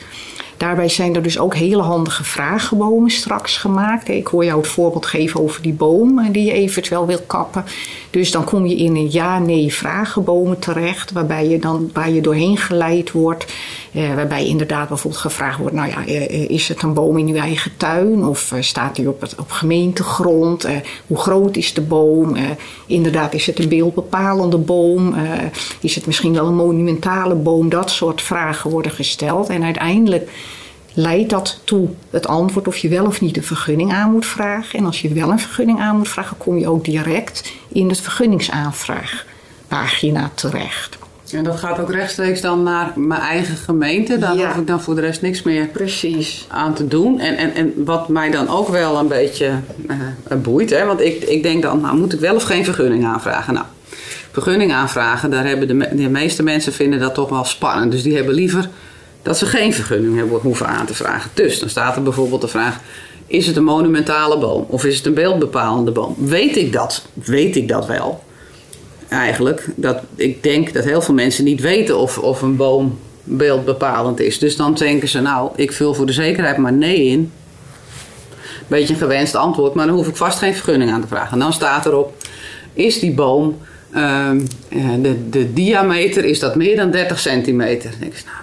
Daarbij 0.62 0.88
zijn 0.88 1.14
er 1.14 1.22
dus 1.22 1.38
ook 1.38 1.54
hele 1.54 1.82
handige 1.82 2.24
vragenbomen 2.24 3.10
straks 3.10 3.56
gemaakt. 3.56 4.08
Ik 4.08 4.26
hoor 4.26 4.44
jou 4.44 4.60
het 4.60 4.68
voorbeeld 4.68 5.06
geven 5.06 5.40
over 5.40 5.62
die 5.62 5.72
boom 5.72 6.18
eh, 6.18 6.32
die 6.32 6.44
je 6.44 6.52
eventueel 6.52 7.06
wil 7.06 7.20
kappen. 7.26 7.64
Dus 8.10 8.30
dan 8.30 8.44
kom 8.44 8.66
je 8.66 8.76
in 8.76 8.96
een 8.96 9.10
ja-nee 9.10 9.72
vragenbomen 9.72 10.58
terecht, 10.58 11.12
waarbij 11.12 11.48
je 11.48 11.58
dan 11.58 11.90
waar 11.92 12.10
je 12.10 12.20
doorheen 12.20 12.56
geleid 12.56 13.12
wordt. 13.12 13.46
Eh, 13.92 14.14
waarbij 14.14 14.46
inderdaad 14.46 14.88
bijvoorbeeld 14.88 15.22
gevraagd 15.22 15.58
wordt: 15.58 15.74
nou 15.74 15.88
ja, 15.88 16.06
eh, 16.06 16.22
eh, 16.22 16.50
is 16.50 16.68
het 16.68 16.82
een 16.82 16.94
boom 16.94 17.18
in 17.18 17.28
uw 17.28 17.36
eigen 17.36 17.76
tuin? 17.76 18.24
Of 18.24 18.52
uh, 18.52 18.62
staat 18.62 18.96
die 18.96 19.08
op, 19.08 19.20
het, 19.20 19.34
op 19.38 19.50
gemeentegrond? 19.50 20.66
Hoe 21.06 21.18
groot 21.18 21.56
is 21.56 21.74
de 21.74 21.80
boom? 21.80 22.36
inderdaad, 22.86 23.34
is 23.34 23.46
het 23.46 23.58
een 23.58 23.68
beeldbepalende 23.68 24.58
boom? 24.58 25.14
is 25.80 25.94
het 25.94 26.06
misschien 26.06 26.32
wel 26.32 26.46
een 26.46 26.54
monumentale 26.54 27.34
boom? 27.34 27.68
Dat 27.68 27.90
soort 27.90 28.22
vragen 28.22 28.70
worden 28.70 28.92
gesteld. 28.92 29.48
En 29.48 29.64
uiteindelijk 29.64 30.30
leidt 30.94 31.30
dat 31.30 31.60
toe 31.64 31.88
het 32.10 32.26
antwoord 32.26 32.66
of 32.68 32.76
je 32.76 32.88
wel 32.88 33.06
of 33.06 33.20
niet 33.20 33.36
een 33.36 33.42
vergunning 33.42 33.92
aan 33.92 34.10
moet 34.10 34.26
vragen. 34.26 34.78
En 34.78 34.84
als 34.84 35.02
je 35.02 35.12
wel 35.12 35.30
een 35.30 35.38
vergunning 35.38 35.80
aan 35.80 35.96
moet 35.96 36.08
vragen, 36.08 36.36
kom 36.36 36.58
je 36.58 36.68
ook 36.68 36.84
direct 36.84 37.52
in 37.68 37.88
het 37.88 38.00
vergunningsaanvraagpagina 38.00 40.30
terecht. 40.34 40.98
En 41.32 41.44
dat 41.44 41.58
gaat 41.58 41.78
ook 41.80 41.90
rechtstreeks 41.90 42.40
dan 42.40 42.62
naar 42.62 42.92
mijn 42.96 43.20
eigen 43.20 43.56
gemeente. 43.56 44.18
Daar 44.18 44.36
Ja. 44.36 44.46
hoef 44.46 44.56
ik 44.56 44.66
dan 44.66 44.80
voor 44.80 44.94
de 44.94 45.00
rest 45.00 45.22
niks 45.22 45.42
meer 45.42 45.66
Precies. 45.66 46.46
aan 46.48 46.74
te 46.74 46.88
doen. 46.88 47.20
En, 47.20 47.36
en, 47.36 47.54
en 47.54 47.72
wat 47.84 48.08
mij 48.08 48.30
dan 48.30 48.48
ook 48.48 48.68
wel 48.68 48.98
een 48.98 49.08
beetje 49.08 49.50
eh, 49.88 49.96
boeit, 50.42 50.70
hè, 50.70 50.84
want 50.84 51.00
ik, 51.00 51.22
ik 51.22 51.42
denk 51.42 51.62
dan, 51.62 51.80
nou 51.80 51.96
moet 51.98 52.12
ik 52.12 52.20
wel 52.20 52.34
of 52.34 52.42
geen 52.42 52.64
vergunning 52.64 53.04
aanvragen? 53.06 53.54
Nou, 53.54 53.66
vergunning 54.32 54.72
aanvragen, 54.72 55.30
daar 55.30 55.46
hebben 55.46 55.68
de, 55.68 55.88
de 55.96 56.08
meeste 56.08 56.42
mensen 56.42 56.72
vinden 56.72 57.00
dat 57.00 57.14
toch 57.14 57.28
wel 57.28 57.44
spannend. 57.44 57.92
Dus 57.92 58.02
die 58.02 58.16
hebben 58.16 58.34
liever 58.34 58.68
dat 59.22 59.38
ze 59.38 59.46
geen 59.46 59.74
vergunning 59.74 60.16
hebben 60.16 60.38
hoeven 60.38 60.66
aan 60.66 60.86
te 60.86 60.94
vragen. 60.94 61.30
Dus 61.34 61.58
dan 61.58 61.68
staat 61.68 61.96
er 61.96 62.02
bijvoorbeeld 62.02 62.40
de 62.40 62.48
vraag, 62.48 62.80
is 63.26 63.46
het 63.46 63.56
een 63.56 63.64
monumentale 63.64 64.38
boom 64.38 64.64
of 64.68 64.84
is 64.84 64.96
het 64.96 65.06
een 65.06 65.14
beeldbepalende 65.14 65.90
boom? 65.90 66.16
Weet 66.18 66.56
ik 66.56 66.72
dat? 66.72 67.06
Weet 67.14 67.56
ik 67.56 67.68
dat 67.68 67.86
wel? 67.86 68.22
Eigenlijk, 69.08 69.66
dat, 69.76 70.00
ik 70.14 70.42
denk 70.42 70.72
dat 70.72 70.84
heel 70.84 71.02
veel 71.02 71.14
mensen 71.14 71.44
niet 71.44 71.60
weten 71.60 71.98
of, 71.98 72.18
of 72.18 72.42
een 72.42 72.56
boom 72.56 72.98
beeldbepalend 73.24 74.20
is. 74.20 74.38
Dus 74.38 74.56
dan 74.56 74.74
denken 74.74 75.08
ze, 75.08 75.20
nou, 75.20 75.50
ik 75.56 75.72
vul 75.72 75.94
voor 75.94 76.06
de 76.06 76.12
zekerheid 76.12 76.56
maar 76.56 76.72
nee 76.72 77.04
in. 77.04 77.32
Beetje 78.66 78.92
een 78.92 78.98
gewenst 78.98 79.34
antwoord, 79.34 79.74
maar 79.74 79.86
dan 79.86 79.94
hoef 79.94 80.08
ik 80.08 80.16
vast 80.16 80.38
geen 80.38 80.54
vergunning 80.54 80.90
aan 80.90 81.00
te 81.00 81.06
vragen. 81.06 81.32
En 81.32 81.38
dan 81.38 81.52
staat 81.52 81.86
erop, 81.86 82.14
is 82.72 82.98
die 82.98 83.14
boom, 83.14 83.58
ehm, 83.92 84.40
eh, 84.68 84.88
de, 85.02 85.28
de 85.28 85.52
diameter, 85.52 86.24
is 86.24 86.38
dat 86.38 86.54
meer 86.54 86.76
dan 86.76 86.90
30 86.90 87.18
centimeter? 87.18 87.90
Dan 87.90 88.00
denk 88.00 88.12
ik, 88.12 88.24
nou, 88.24 88.36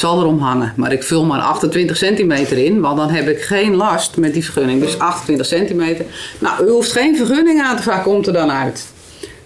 zal 0.00 0.20
erom 0.20 0.38
hangen, 0.38 0.72
maar 0.76 0.92
ik 0.92 1.02
vul 1.02 1.24
maar 1.24 1.40
28 1.40 1.96
centimeter 1.96 2.58
in, 2.58 2.80
want 2.80 2.96
dan 2.96 3.10
heb 3.10 3.28
ik 3.28 3.40
geen 3.40 3.74
last 3.74 4.16
met 4.16 4.32
die 4.32 4.44
vergunning. 4.44 4.80
Dus 4.80 4.98
28 4.98 5.46
centimeter. 5.46 6.04
Nou, 6.38 6.66
u 6.66 6.70
hoeft 6.70 6.92
geen 6.92 7.16
vergunning 7.16 7.62
aan 7.62 7.76
te 7.76 7.82
vragen, 7.82 8.02
komt 8.02 8.26
er 8.26 8.32
dan 8.32 8.50
uit. 8.50 8.86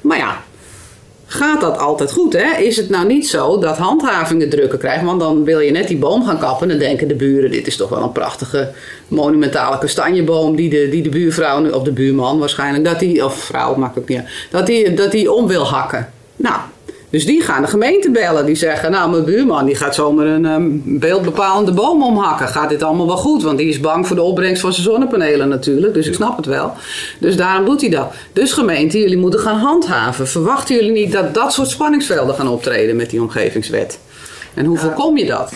Maar 0.00 0.16
ja, 0.16 0.42
gaat 1.26 1.60
dat 1.60 1.78
altijd 1.78 2.12
goed, 2.12 2.32
hè? 2.32 2.58
Is 2.58 2.76
het 2.76 2.88
nou 2.88 3.06
niet 3.06 3.28
zo 3.28 3.58
dat 3.58 3.76
handhavingen 3.76 4.50
drukken 4.50 4.78
krijgen? 4.78 5.06
Want 5.06 5.20
dan 5.20 5.44
wil 5.44 5.58
je 5.58 5.70
net 5.70 5.88
die 5.88 5.98
boom 5.98 6.24
gaan 6.24 6.38
kappen 6.38 6.70
en 6.70 6.78
dan 6.78 6.86
denken 6.86 7.08
de 7.08 7.14
buren... 7.14 7.50
dit 7.50 7.66
is 7.66 7.76
toch 7.76 7.88
wel 7.88 8.02
een 8.02 8.12
prachtige 8.12 8.72
monumentale 9.08 9.78
kastanjeboom... 9.78 10.56
die 10.56 10.70
de, 10.70 10.88
die 10.88 11.02
de 11.02 11.08
buurvrouw, 11.08 11.70
of 11.70 11.82
de 11.82 11.92
buurman 11.92 12.38
waarschijnlijk... 12.38 12.84
Dat 12.84 12.98
die, 12.98 13.24
of 13.24 13.34
vrouw, 13.34 13.74
maakt 13.74 13.98
ook 13.98 14.08
niet. 14.08 14.22
Dat 14.50 14.66
die, 14.66 14.94
dat 14.94 15.10
die 15.10 15.32
om 15.32 15.46
wil 15.46 15.66
hakken. 15.66 16.12
Nou, 16.36 16.60
dus 17.10 17.26
die 17.26 17.42
gaan 17.42 17.62
de 17.62 17.68
gemeente 17.68 18.10
bellen. 18.10 18.46
Die 18.46 18.54
zeggen, 18.54 18.90
nou, 18.90 19.10
mijn 19.10 19.24
buurman 19.24 19.66
die 19.66 19.74
gaat 19.74 19.94
zomaar 19.94 20.26
een 20.26 20.46
ehm, 20.46 20.68
beeldbepalende 20.84 21.72
boom 21.72 22.02
omhakken. 22.02 22.48
Gaat 22.48 22.68
dit 22.68 22.82
allemaal 22.82 23.06
wel 23.06 23.16
goed? 23.16 23.42
Want 23.42 23.58
die 23.58 23.68
is 23.68 23.80
bang 23.80 24.06
voor 24.06 24.16
de 24.16 24.22
opbrengst 24.22 24.60
van 24.60 24.72
zijn 24.72 24.86
zonnepanelen 24.86 25.48
natuurlijk. 25.48 25.94
Dus 25.94 26.06
ik 26.06 26.14
snap 26.14 26.36
het 26.36 26.46
wel. 26.46 26.72
Dus 27.18 27.36
daarom 27.36 27.64
doet 27.64 27.80
hij 27.80 27.90
dat. 27.90 28.12
Dus 28.32 28.52
gemeente, 28.52 28.98
jullie 28.98 29.18
moeten 29.18 29.40
gaan 29.40 29.58
handhaven. 29.58 30.28
Verwachten 30.28 30.74
jullie 30.74 30.92
niet 30.92 31.12
dat 31.12 31.34
dat 31.34 31.52
soort 31.52 31.68
spanningsvelden 31.68 32.34
gaan 32.34 32.48
optreden 32.48 32.96
met 32.96 33.10
die 33.10 33.20
omgevingswet? 33.20 33.98
En 34.54 34.64
hoe 34.64 34.78
voorkom 34.78 35.18
je 35.18 35.26
dat? 35.26 35.52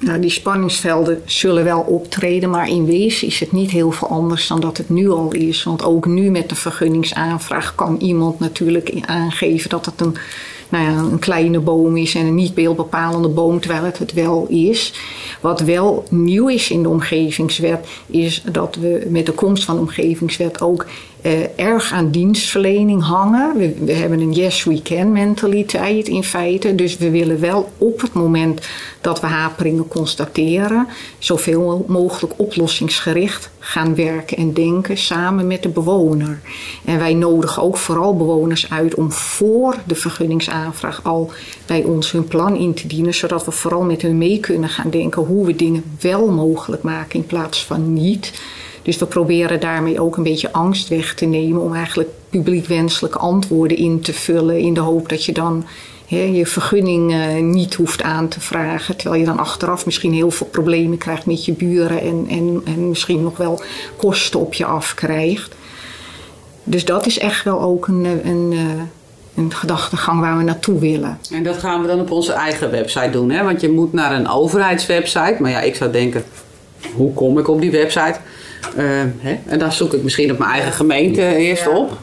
Nou, 0.00 0.20
die 0.20 0.30
spanningsvelden 0.30 1.22
zullen 1.24 1.64
wel 1.64 1.80
optreden, 1.80 2.50
maar 2.50 2.68
in 2.68 2.86
wezen 2.86 3.26
is 3.26 3.40
het 3.40 3.52
niet 3.52 3.70
heel 3.70 3.90
veel 3.90 4.08
anders 4.08 4.46
dan 4.46 4.60
dat 4.60 4.76
het 4.76 4.88
nu 4.88 5.10
al 5.10 5.32
is. 5.32 5.62
Want 5.62 5.84
ook 5.84 6.06
nu 6.06 6.30
met 6.30 6.48
de 6.48 6.54
vergunningsaanvraag 6.54 7.74
kan 7.74 7.96
iemand 8.00 8.38
natuurlijk 8.40 8.92
aangeven 9.06 9.70
dat 9.70 9.86
het 9.86 10.00
een, 10.00 10.16
nou 10.68 10.84
ja, 10.84 10.98
een 10.98 11.18
kleine 11.18 11.60
boom 11.60 11.96
is 11.96 12.14
en 12.14 12.26
een 12.26 12.34
niet 12.34 12.54
beeldbepalende 12.54 13.28
boom, 13.28 13.60
terwijl 13.60 13.84
het 13.84 13.98
het 13.98 14.12
wel 14.12 14.46
is. 14.48 14.94
Wat 15.40 15.60
wel 15.60 16.04
nieuw 16.10 16.48
is 16.48 16.70
in 16.70 16.82
de 16.82 16.88
omgevingswet, 16.88 17.88
is 18.06 18.42
dat 18.52 18.76
we 18.76 19.06
met 19.08 19.26
de 19.26 19.32
komst 19.32 19.64
van 19.64 19.74
de 19.74 19.80
omgevingswet 19.80 20.60
ook 20.60 20.86
erg 21.56 21.92
aan 21.92 22.10
dienstverlening 22.10 23.02
hangen. 23.02 23.56
We, 23.56 23.74
we 23.84 23.92
hebben 23.92 24.20
een 24.20 24.32
yes 24.32 24.64
we 24.64 24.82
can 24.82 25.12
mentaliteit 25.12 26.08
in 26.08 26.24
feite. 26.24 26.74
Dus 26.74 26.96
we 26.96 27.10
willen 27.10 27.40
wel 27.40 27.72
op 27.78 28.00
het 28.00 28.12
moment 28.12 28.66
dat 29.00 29.20
we 29.20 29.26
haperingen 29.26 29.88
constateren, 29.88 30.88
zoveel 31.18 31.84
mogelijk 31.88 32.34
oplossingsgericht 32.36 33.50
gaan 33.58 33.94
werken 33.94 34.36
en 34.36 34.52
denken 34.52 34.98
samen 34.98 35.46
met 35.46 35.62
de 35.62 35.68
bewoner. 35.68 36.40
En 36.84 36.98
wij 36.98 37.14
nodigen 37.14 37.62
ook 37.62 37.76
vooral 37.76 38.16
bewoners 38.16 38.70
uit 38.70 38.94
om 38.94 39.12
voor 39.12 39.76
de 39.86 39.94
vergunningsaanvraag 39.94 41.00
al 41.04 41.30
bij 41.66 41.82
ons 41.82 42.12
hun 42.12 42.26
plan 42.26 42.56
in 42.56 42.74
te 42.74 42.86
dienen, 42.86 43.14
zodat 43.14 43.44
we 43.44 43.50
vooral 43.50 43.82
met 43.82 44.02
hun 44.02 44.18
mee 44.18 44.40
kunnen 44.40 44.68
gaan 44.68 44.90
denken 44.90 45.22
hoe 45.22 45.46
we 45.46 45.56
dingen 45.56 45.84
wel 46.00 46.28
mogelijk 46.30 46.82
maken 46.82 47.18
in 47.18 47.26
plaats 47.26 47.64
van 47.64 47.92
niet. 47.92 48.32
Dus 48.88 48.98
we 48.98 49.06
proberen 49.06 49.60
daarmee 49.60 50.00
ook 50.00 50.16
een 50.16 50.22
beetje 50.22 50.52
angst 50.52 50.88
weg 50.88 51.14
te 51.14 51.24
nemen 51.24 51.60
om 51.60 51.74
eigenlijk 51.74 52.08
publiek 52.28 52.66
wenselijke 52.66 53.18
antwoorden 53.18 53.76
in 53.76 54.00
te 54.00 54.12
vullen 54.12 54.58
in 54.58 54.74
de 54.74 54.80
hoop 54.80 55.08
dat 55.08 55.24
je 55.24 55.32
dan 55.32 55.66
hè, 56.06 56.22
je 56.22 56.46
vergunning 56.46 57.12
eh, 57.12 57.42
niet 57.42 57.74
hoeft 57.74 58.02
aan 58.02 58.28
te 58.28 58.40
vragen. 58.40 58.96
Terwijl 58.96 59.20
je 59.20 59.26
dan 59.26 59.38
achteraf 59.38 59.84
misschien 59.84 60.12
heel 60.12 60.30
veel 60.30 60.46
problemen 60.46 60.98
krijgt 60.98 61.26
met 61.26 61.44
je 61.44 61.52
buren 61.52 62.00
en, 62.00 62.26
en, 62.28 62.62
en 62.64 62.88
misschien 62.88 63.22
nog 63.22 63.36
wel 63.36 63.60
kosten 63.96 64.40
op 64.40 64.54
je 64.54 64.64
afkrijgt. 64.64 65.54
Dus 66.64 66.84
dat 66.84 67.06
is 67.06 67.18
echt 67.18 67.44
wel 67.44 67.60
ook 67.60 67.86
een, 67.88 68.04
eh, 68.04 68.30
een, 68.30 68.52
eh, 68.52 69.42
een 69.42 69.54
gedachtegang 69.54 70.20
waar 70.20 70.36
we 70.36 70.42
naartoe 70.42 70.78
willen. 70.78 71.18
En 71.30 71.42
dat 71.42 71.58
gaan 71.58 71.80
we 71.80 71.86
dan 71.86 72.00
op 72.00 72.10
onze 72.10 72.32
eigen 72.32 72.70
website 72.70 73.10
doen, 73.10 73.30
hè? 73.30 73.44
Want 73.44 73.60
je 73.60 73.70
moet 73.70 73.92
naar 73.92 74.12
een 74.12 74.28
overheidswebsite. 74.28 75.36
Maar 75.38 75.50
ja, 75.50 75.60
ik 75.60 75.74
zou 75.74 75.90
denken, 75.90 76.24
hoe 76.94 77.12
kom 77.12 77.38
ik 77.38 77.48
op 77.48 77.60
die 77.60 77.70
website? 77.70 78.18
Eh, 78.76 78.84
hè? 79.18 79.38
En 79.46 79.58
dan 79.58 79.72
zoek 79.72 79.92
ik 79.92 80.02
misschien 80.02 80.32
op 80.32 80.38
mijn 80.38 80.50
eigen 80.50 80.72
gemeente 80.72 81.22
eerst 81.36 81.64
Ja. 81.64 81.70
op. 81.70 81.98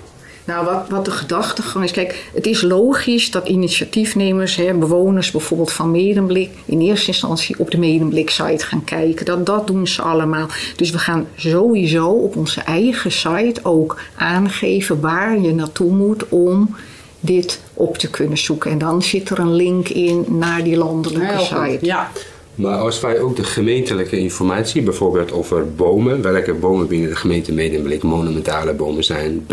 Nou, 0.46 0.66
wat, 0.66 0.90
wat 0.90 1.06
de 1.06 1.12
gedachtegang 1.12 1.84
is, 1.84 1.92
kijk, 1.92 2.30
het 2.34 2.46
is 2.46 2.62
logisch 2.62 3.32
dat 3.32 3.48
initiatiefnemers, 3.48 4.56
hè, 4.56 4.74
bewoners 4.74 5.32
bijvoorbeeld 5.32 5.72
van 5.72 5.92
Medemblik, 5.92 6.50
in 6.66 6.82
eerste 6.82 7.08
instantie 7.08 7.60
op 7.60 7.72
de 7.72 7.78
Medemblik-site 7.78 8.66
gaan 8.66 8.84
kijken. 8.84 9.26
Dat, 9.26 9.46
dat 9.46 9.68
doen 9.68 9.88
ze 9.88 10.02
allemaal. 10.02 10.48
Dus 10.76 10.90
we 10.90 10.98
gaan 10.98 11.28
sowieso 11.36 12.08
op 12.08 12.36
onze 12.36 12.62
eigen 12.62 13.12
site 13.12 13.60
ook 13.64 14.00
aangeven 14.16 15.00
waar 15.00 15.40
je 15.40 15.54
naartoe 15.54 15.92
moet 15.92 16.30
om 16.30 16.76
dit 17.20 17.62
op 17.74 17.98
te 17.98 18.10
kunnen 18.10 18.38
zoeken. 18.38 18.72
En 18.72 18.78
dan 18.78 19.02
zit 19.02 19.30
er 19.30 19.40
een 19.40 19.54
link 19.56 19.90
in 19.90 20.26
naar 20.28 20.64
die 20.64 20.78
landelijke 20.78 21.40
site. 21.40 21.78
Ja. 21.82 22.12
Maar 22.56 22.78
als 22.78 23.00
wij 23.00 23.20
ook 23.20 23.36
de 23.36 23.44
gemeentelijke 23.44 24.18
informatie, 24.18 24.82
bijvoorbeeld 24.82 25.32
over 25.32 25.74
bomen, 25.76 26.22
welke 26.22 26.54
bomen 26.54 26.88
binnen 26.88 27.10
de 27.10 27.16
gemeente 27.16 27.54
Medemblik 27.54 28.04
monumentale 28.04 28.74
bomen 28.74 29.04
zijn, 29.04 29.46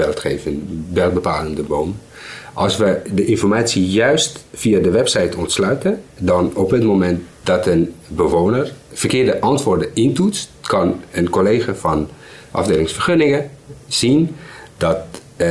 beeldbepalende 0.93 1.63
bomen. 1.63 2.01
Als 2.53 2.77
we 2.77 3.01
de 3.15 3.25
informatie 3.25 3.87
juist 3.87 4.45
via 4.53 4.79
de 4.79 4.91
website 4.91 5.37
ontsluiten, 5.37 6.03
dan 6.19 6.51
op 6.55 6.71
het 6.71 6.83
moment 6.83 7.21
dat 7.43 7.67
een 7.67 7.95
bewoner 8.09 8.73
verkeerde 8.93 9.41
antwoorden 9.41 9.89
intoetst, 9.95 10.51
kan 10.61 11.01
een 11.11 11.31
collega 11.31 11.75
van 11.75 12.09
afdelingsvergunningen 12.51 13.51
zien 13.87 14.37
dat 14.77 14.99
eh, 15.37 15.49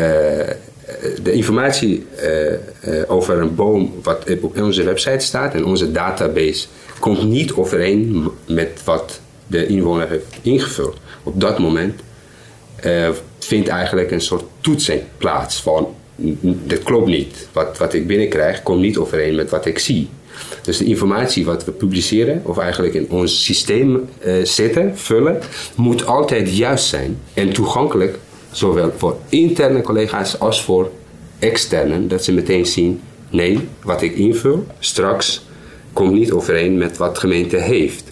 de 1.23 1.31
informatie 1.31 2.05
eh, 2.15 2.53
eh, 2.53 2.59
over 3.07 3.37
een 3.39 3.55
boom 3.55 3.93
wat 4.03 4.23
op 4.41 4.61
onze 4.61 4.83
website 4.83 5.25
staat 5.25 5.53
en 5.53 5.65
onze 5.65 5.91
database 5.91 6.67
komt 6.99 7.23
niet 7.23 7.53
overeen 7.53 8.27
met 8.47 8.81
wat 8.85 9.19
de 9.47 9.67
inwoner 9.67 10.09
heeft 10.09 10.25
ingevuld. 10.41 10.97
Op 11.23 11.41
dat 11.41 11.59
moment 11.59 11.99
eh, 12.75 13.09
vindt 13.39 13.67
eigenlijk 13.67 14.11
een 14.11 14.21
soort 14.21 14.43
toetsing 14.61 15.01
plaats 15.17 15.61
van 15.61 15.87
"N- 16.21 16.37
n- 16.47 16.61
dit 16.65 16.83
klopt 16.83 17.07
niet. 17.07 17.47
Wat, 17.51 17.77
wat 17.77 17.93
ik 17.93 18.07
binnenkrijg 18.07 18.63
komt 18.63 18.81
niet 18.81 18.97
overeen 18.97 19.35
met 19.35 19.49
wat 19.49 19.65
ik 19.65 19.79
zie. 19.79 20.09
Dus 20.61 20.77
de 20.77 20.85
informatie 20.85 21.45
wat 21.45 21.65
we 21.65 21.71
publiceren, 21.71 22.41
of 22.45 22.57
eigenlijk 22.57 22.93
in 22.93 23.07
ons 23.09 23.43
systeem 23.43 24.09
eh, 24.19 24.33
zetten, 24.43 24.97
vullen, 24.97 25.39
moet 25.75 26.05
altijd 26.05 26.55
juist 26.57 26.85
zijn 26.85 27.19
en 27.33 27.53
toegankelijk, 27.53 28.17
zowel 28.51 28.91
voor 28.97 29.17
interne 29.29 29.81
collega's 29.81 30.39
als 30.39 30.63
voor 30.63 30.91
externen, 31.39 32.07
dat 32.07 32.23
ze 32.23 32.33
meteen 32.33 32.65
zien, 32.65 33.01
nee, 33.29 33.67
wat 33.83 34.01
ik 34.01 34.15
invul 34.15 34.65
straks 34.79 35.45
komt 35.93 36.13
niet 36.13 36.31
overeen 36.31 36.77
met 36.77 36.97
wat 36.97 37.13
de 37.13 37.19
gemeente 37.19 37.57
heeft. 37.57 38.11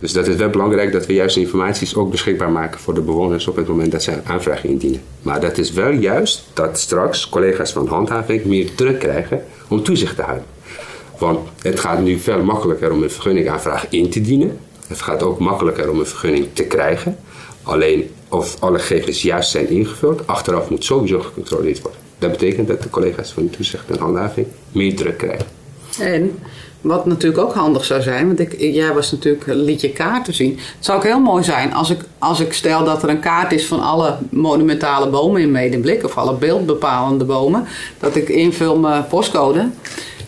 Dus 0.00 0.12
dat 0.12 0.26
is 0.26 0.36
wel 0.36 0.48
belangrijk 0.48 0.92
dat 0.92 1.06
we 1.06 1.12
juist 1.12 1.36
informaties 1.36 1.94
ook 1.94 2.10
beschikbaar 2.10 2.50
maken 2.50 2.80
voor 2.80 2.94
de 2.94 3.00
bewoners 3.00 3.46
op 3.46 3.56
het 3.56 3.68
moment 3.68 3.92
dat 3.92 4.02
ze 4.02 4.12
een 4.12 4.26
aanvraag 4.26 4.64
indienen. 4.64 5.00
Maar 5.22 5.40
dat 5.40 5.58
is 5.58 5.72
wel 5.72 5.90
juist 5.90 6.44
dat 6.54 6.78
straks 6.78 7.28
collega's 7.28 7.72
van 7.72 7.86
handhaving 7.86 8.44
meer 8.44 8.74
druk 8.74 8.98
krijgen 8.98 9.44
om 9.68 9.82
toezicht 9.82 10.16
te 10.16 10.22
houden. 10.22 10.46
Want 11.18 11.48
het 11.62 11.80
gaat 11.80 12.00
nu 12.00 12.18
veel 12.18 12.42
makkelijker 12.42 12.92
om 12.92 13.02
een 13.02 13.10
vergunningaanvraag 13.10 13.86
in 13.88 14.10
te 14.10 14.20
dienen. 14.20 14.58
Het 14.86 15.00
gaat 15.00 15.22
ook 15.22 15.38
makkelijker 15.38 15.90
om 15.90 15.98
een 15.98 16.06
vergunning 16.06 16.46
te 16.52 16.64
krijgen. 16.64 17.18
Alleen 17.68 18.10
of 18.28 18.56
alle 18.60 18.78
gegevens 18.78 19.22
juist 19.22 19.50
zijn 19.50 19.68
ingevuld, 19.68 20.26
achteraf 20.26 20.70
moet 20.70 20.84
sowieso 20.84 21.20
gecontroleerd 21.20 21.82
worden. 21.82 22.00
Dat 22.18 22.30
betekent 22.30 22.68
dat 22.68 22.82
de 22.82 22.90
collega's 22.90 23.30
van 23.30 23.50
toezicht 23.50 23.90
en 23.90 23.98
handhaving 23.98 24.46
meer 24.72 24.96
druk 24.96 25.16
krijgen. 25.16 25.46
En 26.00 26.38
wat 26.80 27.06
natuurlijk 27.06 27.42
ook 27.42 27.54
handig 27.54 27.84
zou 27.84 28.02
zijn, 28.02 28.26
want 28.26 28.40
ik, 28.40 28.60
jij 28.60 28.92
was 28.94 29.10
natuurlijk 29.10 29.46
liet 29.46 29.80
je 29.80 29.90
kaart 29.90 30.24
te 30.24 30.32
zien. 30.32 30.50
Het 30.76 30.84
zou 30.84 30.98
ook 30.98 31.04
heel 31.04 31.20
mooi 31.20 31.44
zijn 31.44 31.74
als 31.74 31.90
ik, 31.90 32.00
als 32.18 32.40
ik 32.40 32.52
stel 32.52 32.84
dat 32.84 33.02
er 33.02 33.08
een 33.08 33.20
kaart 33.20 33.52
is 33.52 33.66
van 33.66 33.80
alle 33.80 34.16
monumentale 34.30 35.08
bomen 35.08 35.40
in 35.40 35.50
Medemblik, 35.50 36.04
of 36.04 36.16
alle 36.16 36.34
beeldbepalende 36.34 37.24
bomen, 37.24 37.66
dat 37.98 38.16
ik 38.16 38.28
invul 38.28 38.78
mijn 38.78 39.06
postcode 39.06 39.70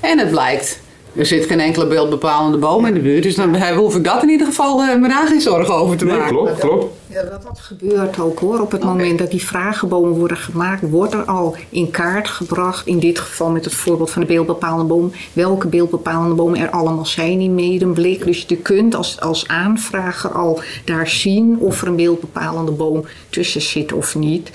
en 0.00 0.18
het 0.18 0.30
blijkt 0.30 0.80
er 1.16 1.26
zit 1.26 1.46
geen 1.46 1.60
enkele 1.60 1.86
beeldbepalende 1.86 2.58
boom 2.58 2.86
in 2.86 2.94
de 2.94 3.00
buurt. 3.00 3.22
Dus 3.22 3.34
dan 3.34 3.72
hoef 3.72 3.96
ik 3.96 4.04
dat 4.04 4.22
in 4.22 4.28
ieder 4.28 4.46
geval 4.46 4.82
uh, 4.82 4.96
me 4.96 5.08
daar 5.08 5.26
geen 5.26 5.40
zorgen 5.40 5.74
over 5.74 5.96
te 5.96 6.04
nee, 6.04 6.16
maken. 6.16 6.36
Klopt, 6.36 6.58
klopt. 6.58 6.99
Ja, 7.12 7.22
dat, 7.22 7.42
dat 7.42 7.60
gebeurt 7.60 8.18
ook 8.18 8.38
hoor. 8.38 8.60
Op 8.60 8.70
het 8.70 8.84
moment 8.84 9.18
dat 9.18 9.30
die 9.30 9.44
vragenbomen 9.44 10.12
worden 10.12 10.36
gemaakt, 10.36 10.90
wordt 10.90 11.12
er 11.12 11.24
al 11.24 11.56
in 11.68 11.90
kaart 11.90 12.28
gebracht. 12.28 12.86
In 12.86 12.98
dit 12.98 13.18
geval 13.18 13.50
met 13.50 13.64
het 13.64 13.74
voorbeeld 13.74 14.10
van 14.10 14.22
de 14.22 14.28
beeldbepalende 14.28 14.84
boom. 14.84 15.12
Welke 15.32 15.66
beeldbepalende 15.66 16.34
bomen 16.34 16.60
er 16.60 16.70
allemaal 16.70 17.06
zijn 17.06 17.40
in 17.40 17.54
Medemblik. 17.54 18.24
Dus 18.24 18.44
je 18.48 18.56
kunt 18.56 18.94
als, 18.94 19.20
als 19.20 19.48
aanvrager 19.48 20.30
al 20.30 20.60
daar 20.84 21.08
zien 21.08 21.58
of 21.58 21.82
er 21.82 21.88
een 21.88 21.96
beeldbepalende 21.96 22.72
boom 22.72 23.04
tussen 23.30 23.62
zit 23.62 23.92
of 23.92 24.14
niet. 24.14 24.50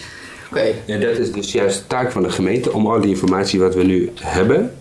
Oké. 0.50 0.66
Ja, 0.86 0.98
dat 0.98 1.18
is 1.18 1.32
dus 1.32 1.52
juist 1.52 1.78
de 1.78 1.88
taak 1.88 2.12
van 2.12 2.24
de 2.24 2.30
gemeente 2.30 2.74
om 2.74 2.88
al 2.88 3.02
die 3.02 3.10
informatie 3.10 3.60
wat 3.60 3.76
we 3.76 3.84
nu 3.84 4.12
hebben 4.22 4.72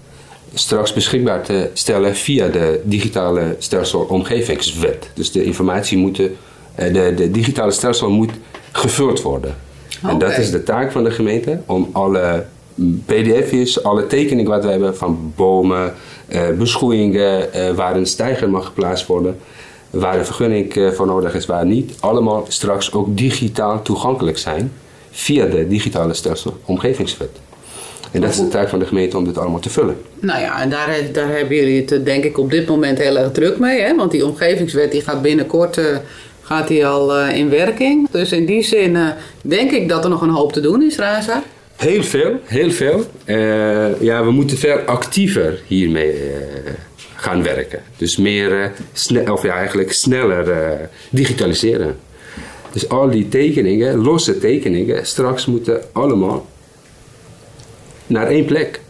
straks 0.54 0.92
beschikbaar 0.92 1.42
te 1.42 1.70
stellen 1.72 2.16
via 2.16 2.48
de 2.48 2.80
digitale 2.84 3.56
stelsel 3.58 4.00
omgevingswet. 4.00 5.10
Dus 5.14 5.32
de 5.32 5.44
informatie 5.44 5.98
moet, 5.98 6.20
de, 6.74 6.90
de, 6.90 7.14
de 7.14 7.30
digitale 7.30 7.70
stelsel 7.70 8.10
moet 8.10 8.32
gevuld 8.72 9.22
worden. 9.22 9.56
En 10.02 10.18
dat 10.18 10.38
is 10.38 10.50
de 10.50 10.62
taak 10.62 10.92
van 10.92 11.04
de 11.04 11.10
gemeente 11.10 11.60
om 11.66 11.88
alle 11.92 12.44
pdf's, 13.06 13.82
alle 13.82 14.06
tekeningen 14.06 14.50
wat 14.50 14.64
we 14.64 14.70
hebben 14.70 14.96
van 14.96 15.32
bomen, 15.36 15.94
eh, 16.26 16.48
beschoeiingen, 16.58 17.52
eh, 17.52 17.70
waar 17.70 17.96
een 17.96 18.06
stijger 18.06 18.50
mag 18.50 18.64
geplaatst 18.64 19.06
worden, 19.06 19.36
waar 19.90 20.18
een 20.18 20.24
vergunning 20.24 20.74
eh, 20.74 20.90
voor 20.90 21.06
nodig 21.06 21.34
is, 21.34 21.46
waar 21.46 21.66
niet, 21.66 21.96
allemaal 22.00 22.44
straks 22.48 22.92
ook 22.92 23.16
digitaal 23.16 23.82
toegankelijk 23.82 24.38
zijn 24.38 24.72
via 25.10 25.46
de 25.46 25.68
digitale 25.68 26.14
stelsel 26.14 26.56
omgevingswet. 26.64 27.40
En 28.14 28.20
dat 28.20 28.30
is 28.30 28.36
de 28.36 28.48
taak 28.48 28.68
van 28.68 28.78
de 28.78 28.86
gemeente 28.86 29.16
om 29.16 29.24
dit 29.24 29.38
allemaal 29.38 29.60
te 29.60 29.70
vullen. 29.70 29.96
Nou 30.20 30.40
ja, 30.40 30.62
en 30.62 30.70
daar, 30.70 30.98
daar 31.12 31.28
hebben 31.28 31.56
jullie 31.56 31.80
het 31.80 31.92
eh, 31.92 32.04
denk 32.04 32.24
ik 32.24 32.38
op 32.38 32.50
dit 32.50 32.68
moment 32.68 32.98
heel 32.98 33.16
erg 33.16 33.32
druk 33.32 33.58
mee. 33.58 33.80
Hè? 33.80 33.96
Want 33.96 34.10
die 34.10 34.26
omgevingswet 34.26 34.92
die 34.92 35.00
gaat 35.00 35.22
binnenkort 35.22 35.76
uh, 35.76 35.84
gaat 36.44 36.68
die 36.68 36.86
al 36.86 37.20
uh, 37.20 37.36
in 37.36 37.50
werking. 37.50 38.08
Dus 38.10 38.32
in 38.32 38.46
die 38.46 38.62
zin 38.62 38.94
uh, 38.94 39.08
denk 39.42 39.70
ik 39.70 39.88
dat 39.88 40.04
er 40.04 40.10
nog 40.10 40.22
een 40.22 40.28
hoop 40.28 40.52
te 40.52 40.60
doen 40.60 40.82
is, 40.82 40.96
Raza. 40.96 41.42
Heel 41.76 42.02
veel, 42.02 42.40
heel 42.44 42.70
veel. 42.70 43.04
ja, 44.00 44.24
we 44.24 44.30
moeten 44.30 44.58
veel 44.58 44.78
actiever 44.78 45.60
hiermee 45.66 46.14
gaan 47.16 47.42
werken. 47.42 47.82
Dus 47.96 48.16
meer, 48.16 48.72
snel, 48.92 49.32
of 49.32 49.42
ja, 49.42 49.54
eigenlijk 49.54 49.92
sneller 49.92 50.88
digitaliseren. 51.10 51.96
Dus 52.72 52.88
al 52.88 53.10
die 53.10 53.28
tekeningen, 53.28 53.96
losse 53.96 54.38
tekeningen, 54.38 55.06
straks 55.06 55.46
moeten 55.46 55.82
allemaal 55.92 56.46
naar 58.06 58.26
één 58.26 58.44
plek. 58.44 58.80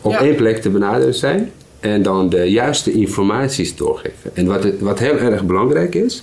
Op 0.00 0.14
één 0.14 0.34
plek 0.34 0.60
te 0.60 0.70
benaderen 0.70 1.14
zijn 1.14 1.52
en 1.80 2.02
dan 2.02 2.28
de 2.28 2.50
juiste 2.50 2.92
informaties 2.92 3.76
doorgeven. 3.76 4.30
En 4.34 4.46
wat, 4.46 4.64
het, 4.64 4.80
wat 4.80 4.98
heel 4.98 5.18
erg 5.18 5.44
belangrijk 5.44 5.94
is, 5.94 6.22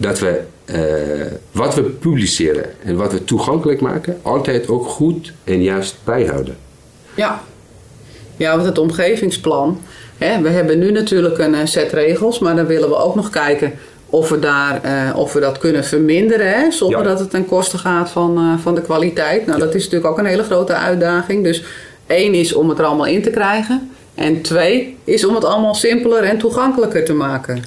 dat 0.00 0.18
we 0.18 0.40
uh, 0.66 1.26
wat 1.52 1.74
we 1.74 1.82
publiceren 1.82 2.64
en 2.84 2.96
wat 2.96 3.12
we 3.12 3.24
toegankelijk 3.24 3.80
maken, 3.80 4.18
altijd 4.22 4.68
ook 4.68 4.86
goed 4.86 5.32
en 5.44 5.62
juist 5.62 5.96
bijhouden. 6.04 6.56
Ja, 7.14 7.42
ja 8.36 8.54
want 8.54 8.66
het 8.66 8.78
omgevingsplan. 8.78 9.80
Hè, 10.18 10.40
we 10.40 10.48
hebben 10.48 10.78
nu 10.78 10.90
natuurlijk 10.90 11.38
een 11.38 11.54
eh, 11.54 11.66
set 11.66 11.92
regels, 11.92 12.38
maar 12.38 12.56
dan 12.56 12.66
willen 12.66 12.88
we 12.88 12.96
ook 12.96 13.14
nog 13.14 13.30
kijken 13.30 13.72
of 14.06 14.28
we, 14.28 14.38
daar, 14.38 14.80
uh, 14.84 15.16
of 15.18 15.32
we 15.32 15.40
dat 15.40 15.58
kunnen 15.58 15.84
verminderen, 15.84 16.48
hè, 16.48 16.70
zonder 16.70 17.02
dat 17.02 17.18
het 17.18 17.30
ten 17.30 17.46
koste 17.46 17.78
gaat 17.78 18.10
van, 18.10 18.38
uh, 18.38 18.58
van 18.62 18.74
de 18.74 18.82
kwaliteit. 18.82 19.46
Nou, 19.46 19.58
dat 19.58 19.74
is 19.74 19.84
natuurlijk 19.84 20.10
ook 20.10 20.18
een 20.18 20.24
hele 20.24 20.42
grote 20.42 20.72
uitdaging. 20.72 21.44
Dus 21.44 21.64
één 22.06 22.34
is 22.34 22.54
om 22.54 22.68
het 22.68 22.78
er 22.78 22.84
allemaal 22.84 23.06
in 23.06 23.22
te 23.22 23.30
krijgen. 23.30 23.90
En 24.14 24.42
twee 24.42 24.96
is 25.04 25.26
om 25.26 25.34
het 25.34 25.44
allemaal 25.44 25.74
simpeler 25.74 26.22
en 26.22 26.38
toegankelijker 26.38 27.04
te 27.04 27.12
maken. 27.12 27.62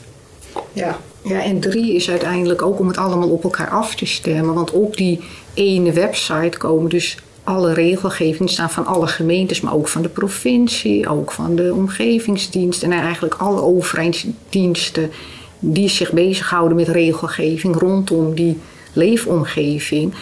Ja. 0.74 1.00
ja, 1.22 1.44
en 1.44 1.60
drie 1.60 1.94
is 1.96 2.10
uiteindelijk 2.10 2.62
ook 2.62 2.80
om 2.80 2.88
het 2.88 2.98
allemaal 2.98 3.30
op 3.30 3.44
elkaar 3.44 3.70
af 3.70 3.96
te 3.96 4.06
stemmen. 4.06 4.54
Want 4.54 4.72
op 4.72 4.98
die 4.98 5.24
ene 5.54 5.92
website 5.92 6.58
komen 6.58 6.90
dus 6.90 7.18
alle 7.44 7.74
regelgeving 7.74 8.50
staan 8.50 8.70
van 8.70 8.86
alle 8.86 9.08
gemeentes, 9.08 9.62
maar 9.62 9.74
ook 9.74 9.88
van 9.88 10.02
de 10.02 10.10
provincie, 10.10 11.10
ook 11.10 11.32
van 11.32 11.56
de 11.56 11.74
omgevingsdienst 11.74 12.84
en 12.84 12.92
eigenlijk 12.92 13.36
alle 13.36 13.62
overheidsdiensten 13.62 15.12
die 15.60 15.90
zich 15.90 16.12
bezighouden 16.12 16.78
met 16.78 16.88
regelgeving 16.88 17.80
rondom 17.80 18.36
die 18.36 18.58
leefomgeving. 18.96 20.14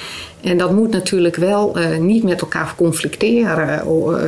En 0.42 0.58
dat 0.58 0.72
moet 0.72 0.92
natuurlijk 0.92 1.36
wel 1.36 1.80
uh, 1.80 1.98
niet 1.98 2.24
met 2.24 2.42
elkaar 2.42 2.74
conflicteren. 2.78 3.88
Uh, 3.88 4.24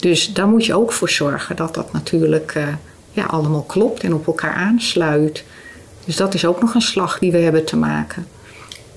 dus 0.00 0.32
daar 0.32 0.48
moet 0.48 0.66
je 0.66 0.74
ook 0.74 0.92
voor 0.92 1.10
zorgen 1.10 1.56
dat 1.56 1.74
dat 1.74 1.92
natuurlijk 1.92 2.54
uh, 2.56 2.62
ja, 3.10 3.24
allemaal 3.24 3.62
klopt 3.62 4.02
en 4.02 4.14
op 4.14 4.26
elkaar 4.26 4.54
aansluit. 4.54 5.44
Dus 6.04 6.16
dat 6.16 6.34
is 6.34 6.46
ook 6.46 6.60
nog 6.60 6.74
een 6.74 6.80
slag 6.80 7.18
die 7.18 7.32
we 7.32 7.38
hebben 7.38 7.64
te 7.64 7.76
maken. 7.76 8.26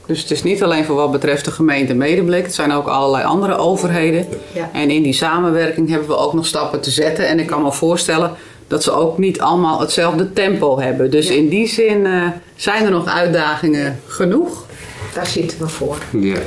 Dus 0.05 0.21
het 0.21 0.31
is 0.31 0.43
niet 0.43 0.63
alleen 0.63 0.85
voor 0.85 0.95
wat 0.95 1.11
betreft 1.11 1.45
de 1.45 1.51
gemeente 1.51 1.93
Medeblik, 1.93 2.43
het 2.43 2.53
zijn 2.53 2.71
ook 2.71 2.87
allerlei 2.87 3.23
andere 3.23 3.55
overheden. 3.55 4.25
Ja. 4.53 4.69
En 4.73 4.89
in 4.89 5.03
die 5.03 5.13
samenwerking 5.13 5.89
hebben 5.89 6.07
we 6.07 6.17
ook 6.17 6.33
nog 6.33 6.45
stappen 6.45 6.81
te 6.81 6.91
zetten. 6.91 7.27
En 7.27 7.39
ik 7.39 7.47
kan 7.47 7.61
me 7.61 7.71
voorstellen 7.71 8.31
dat 8.67 8.83
ze 8.83 8.91
ook 8.91 9.17
niet 9.17 9.41
allemaal 9.41 9.79
hetzelfde 9.79 10.33
tempo 10.33 10.79
hebben. 10.79 11.11
Dus 11.11 11.29
in 11.29 11.49
die 11.49 11.67
zin 11.67 12.05
uh, 12.05 12.27
zijn 12.55 12.85
er 12.85 12.91
nog 12.91 13.07
uitdagingen 13.07 13.99
genoeg. 14.07 14.65
Daar 15.13 15.28
zitten 15.28 15.60
we 15.60 15.67
voor. 15.67 15.97
Ja. 16.19 16.39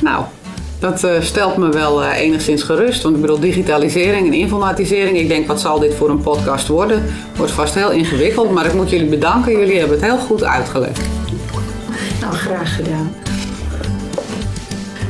Nou, 0.00 0.24
dat 0.78 1.04
uh, 1.04 1.20
stelt 1.20 1.56
me 1.56 1.68
wel 1.68 2.02
uh, 2.02 2.18
enigszins 2.18 2.62
gerust. 2.62 3.02
Want 3.02 3.14
ik 3.14 3.20
bedoel, 3.20 3.40
digitalisering 3.40 4.26
en 4.26 4.32
informatisering. 4.32 5.18
Ik 5.18 5.28
denk, 5.28 5.46
wat 5.46 5.60
zal 5.60 5.78
dit 5.78 5.94
voor 5.94 6.10
een 6.10 6.20
podcast 6.20 6.68
worden? 6.68 7.04
Wordt 7.36 7.52
vast 7.52 7.74
heel 7.74 7.90
ingewikkeld. 7.90 8.50
Maar 8.50 8.66
ik 8.66 8.74
moet 8.74 8.90
jullie 8.90 9.08
bedanken. 9.08 9.58
Jullie 9.58 9.78
hebben 9.78 9.96
het 9.96 10.06
heel 10.06 10.18
goed 10.18 10.44
uitgelegd. 10.44 11.00
Nou, 12.20 12.34
graag 12.34 12.76
gedaan. 12.76 13.14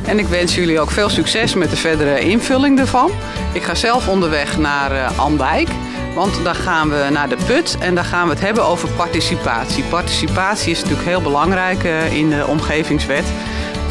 En 0.05 0.19
ik 0.19 0.27
wens 0.27 0.55
jullie 0.55 0.79
ook 0.79 0.91
veel 0.91 1.09
succes 1.09 1.53
met 1.53 1.69
de 1.69 1.75
verdere 1.75 2.19
invulling 2.19 2.79
ervan. 2.79 3.11
Ik 3.53 3.63
ga 3.63 3.75
zelf 3.75 4.07
onderweg 4.07 4.57
naar 4.57 4.91
uh, 4.91 5.19
Andijk. 5.19 5.69
Want 6.15 6.43
daar 6.43 6.55
gaan 6.55 6.89
we 6.89 7.07
naar 7.11 7.29
de 7.29 7.37
put 7.45 7.77
en 7.79 7.95
daar 7.95 8.05
gaan 8.05 8.27
we 8.27 8.33
het 8.33 8.43
hebben 8.43 8.65
over 8.65 8.89
participatie. 8.89 9.83
Participatie 9.83 10.71
is 10.71 10.81
natuurlijk 10.81 11.07
heel 11.07 11.21
belangrijk 11.21 11.83
uh, 11.83 12.13
in 12.13 12.29
de 12.29 12.45
omgevingswet. 12.47 13.25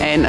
En 0.00 0.20
uh, 0.20 0.28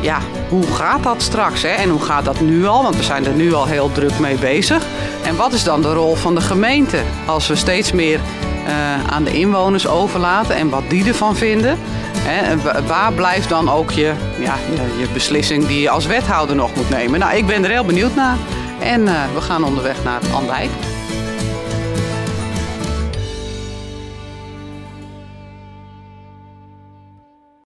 ja, 0.00 0.18
hoe 0.48 0.66
gaat 0.66 1.02
dat 1.02 1.22
straks? 1.22 1.62
Hè? 1.62 1.68
En 1.68 1.88
hoe 1.88 2.02
gaat 2.02 2.24
dat 2.24 2.40
nu 2.40 2.66
al? 2.66 2.82
Want 2.82 2.96
we 2.96 3.02
zijn 3.02 3.26
er 3.26 3.32
nu 3.32 3.54
al 3.54 3.66
heel 3.66 3.92
druk 3.92 4.18
mee 4.18 4.36
bezig. 4.36 4.82
En 5.24 5.36
wat 5.36 5.52
is 5.52 5.64
dan 5.64 5.82
de 5.82 5.92
rol 5.92 6.14
van 6.14 6.34
de 6.34 6.40
gemeente 6.40 7.02
als 7.26 7.46
we 7.46 7.54
steeds 7.54 7.92
meer 7.92 8.20
uh, 8.66 9.12
aan 9.12 9.24
de 9.24 9.32
inwoners 9.32 9.86
overlaten 9.86 10.54
en 10.54 10.70
wat 10.70 10.82
die 10.88 11.04
ervan 11.04 11.36
vinden? 11.36 11.78
Hè? 12.18 12.56
Waar 12.86 13.12
blijft 13.12 13.48
dan 13.48 13.70
ook 13.70 13.90
je, 13.90 14.12
ja, 14.38 14.54
je 14.98 15.08
beslissing 15.12 15.66
die 15.66 15.80
je 15.80 15.90
als 15.90 16.06
wethouder 16.06 16.56
nog 16.56 16.74
moet 16.74 16.90
nemen? 16.90 17.20
Nou, 17.20 17.36
ik 17.36 17.46
ben 17.46 17.64
er 17.64 17.70
heel 17.70 17.84
benieuwd 17.84 18.14
naar. 18.14 18.36
En 18.80 19.04
we 19.34 19.40
gaan 19.40 19.64
onderweg 19.64 20.04
naar 20.04 20.20
Andijk. 20.34 20.70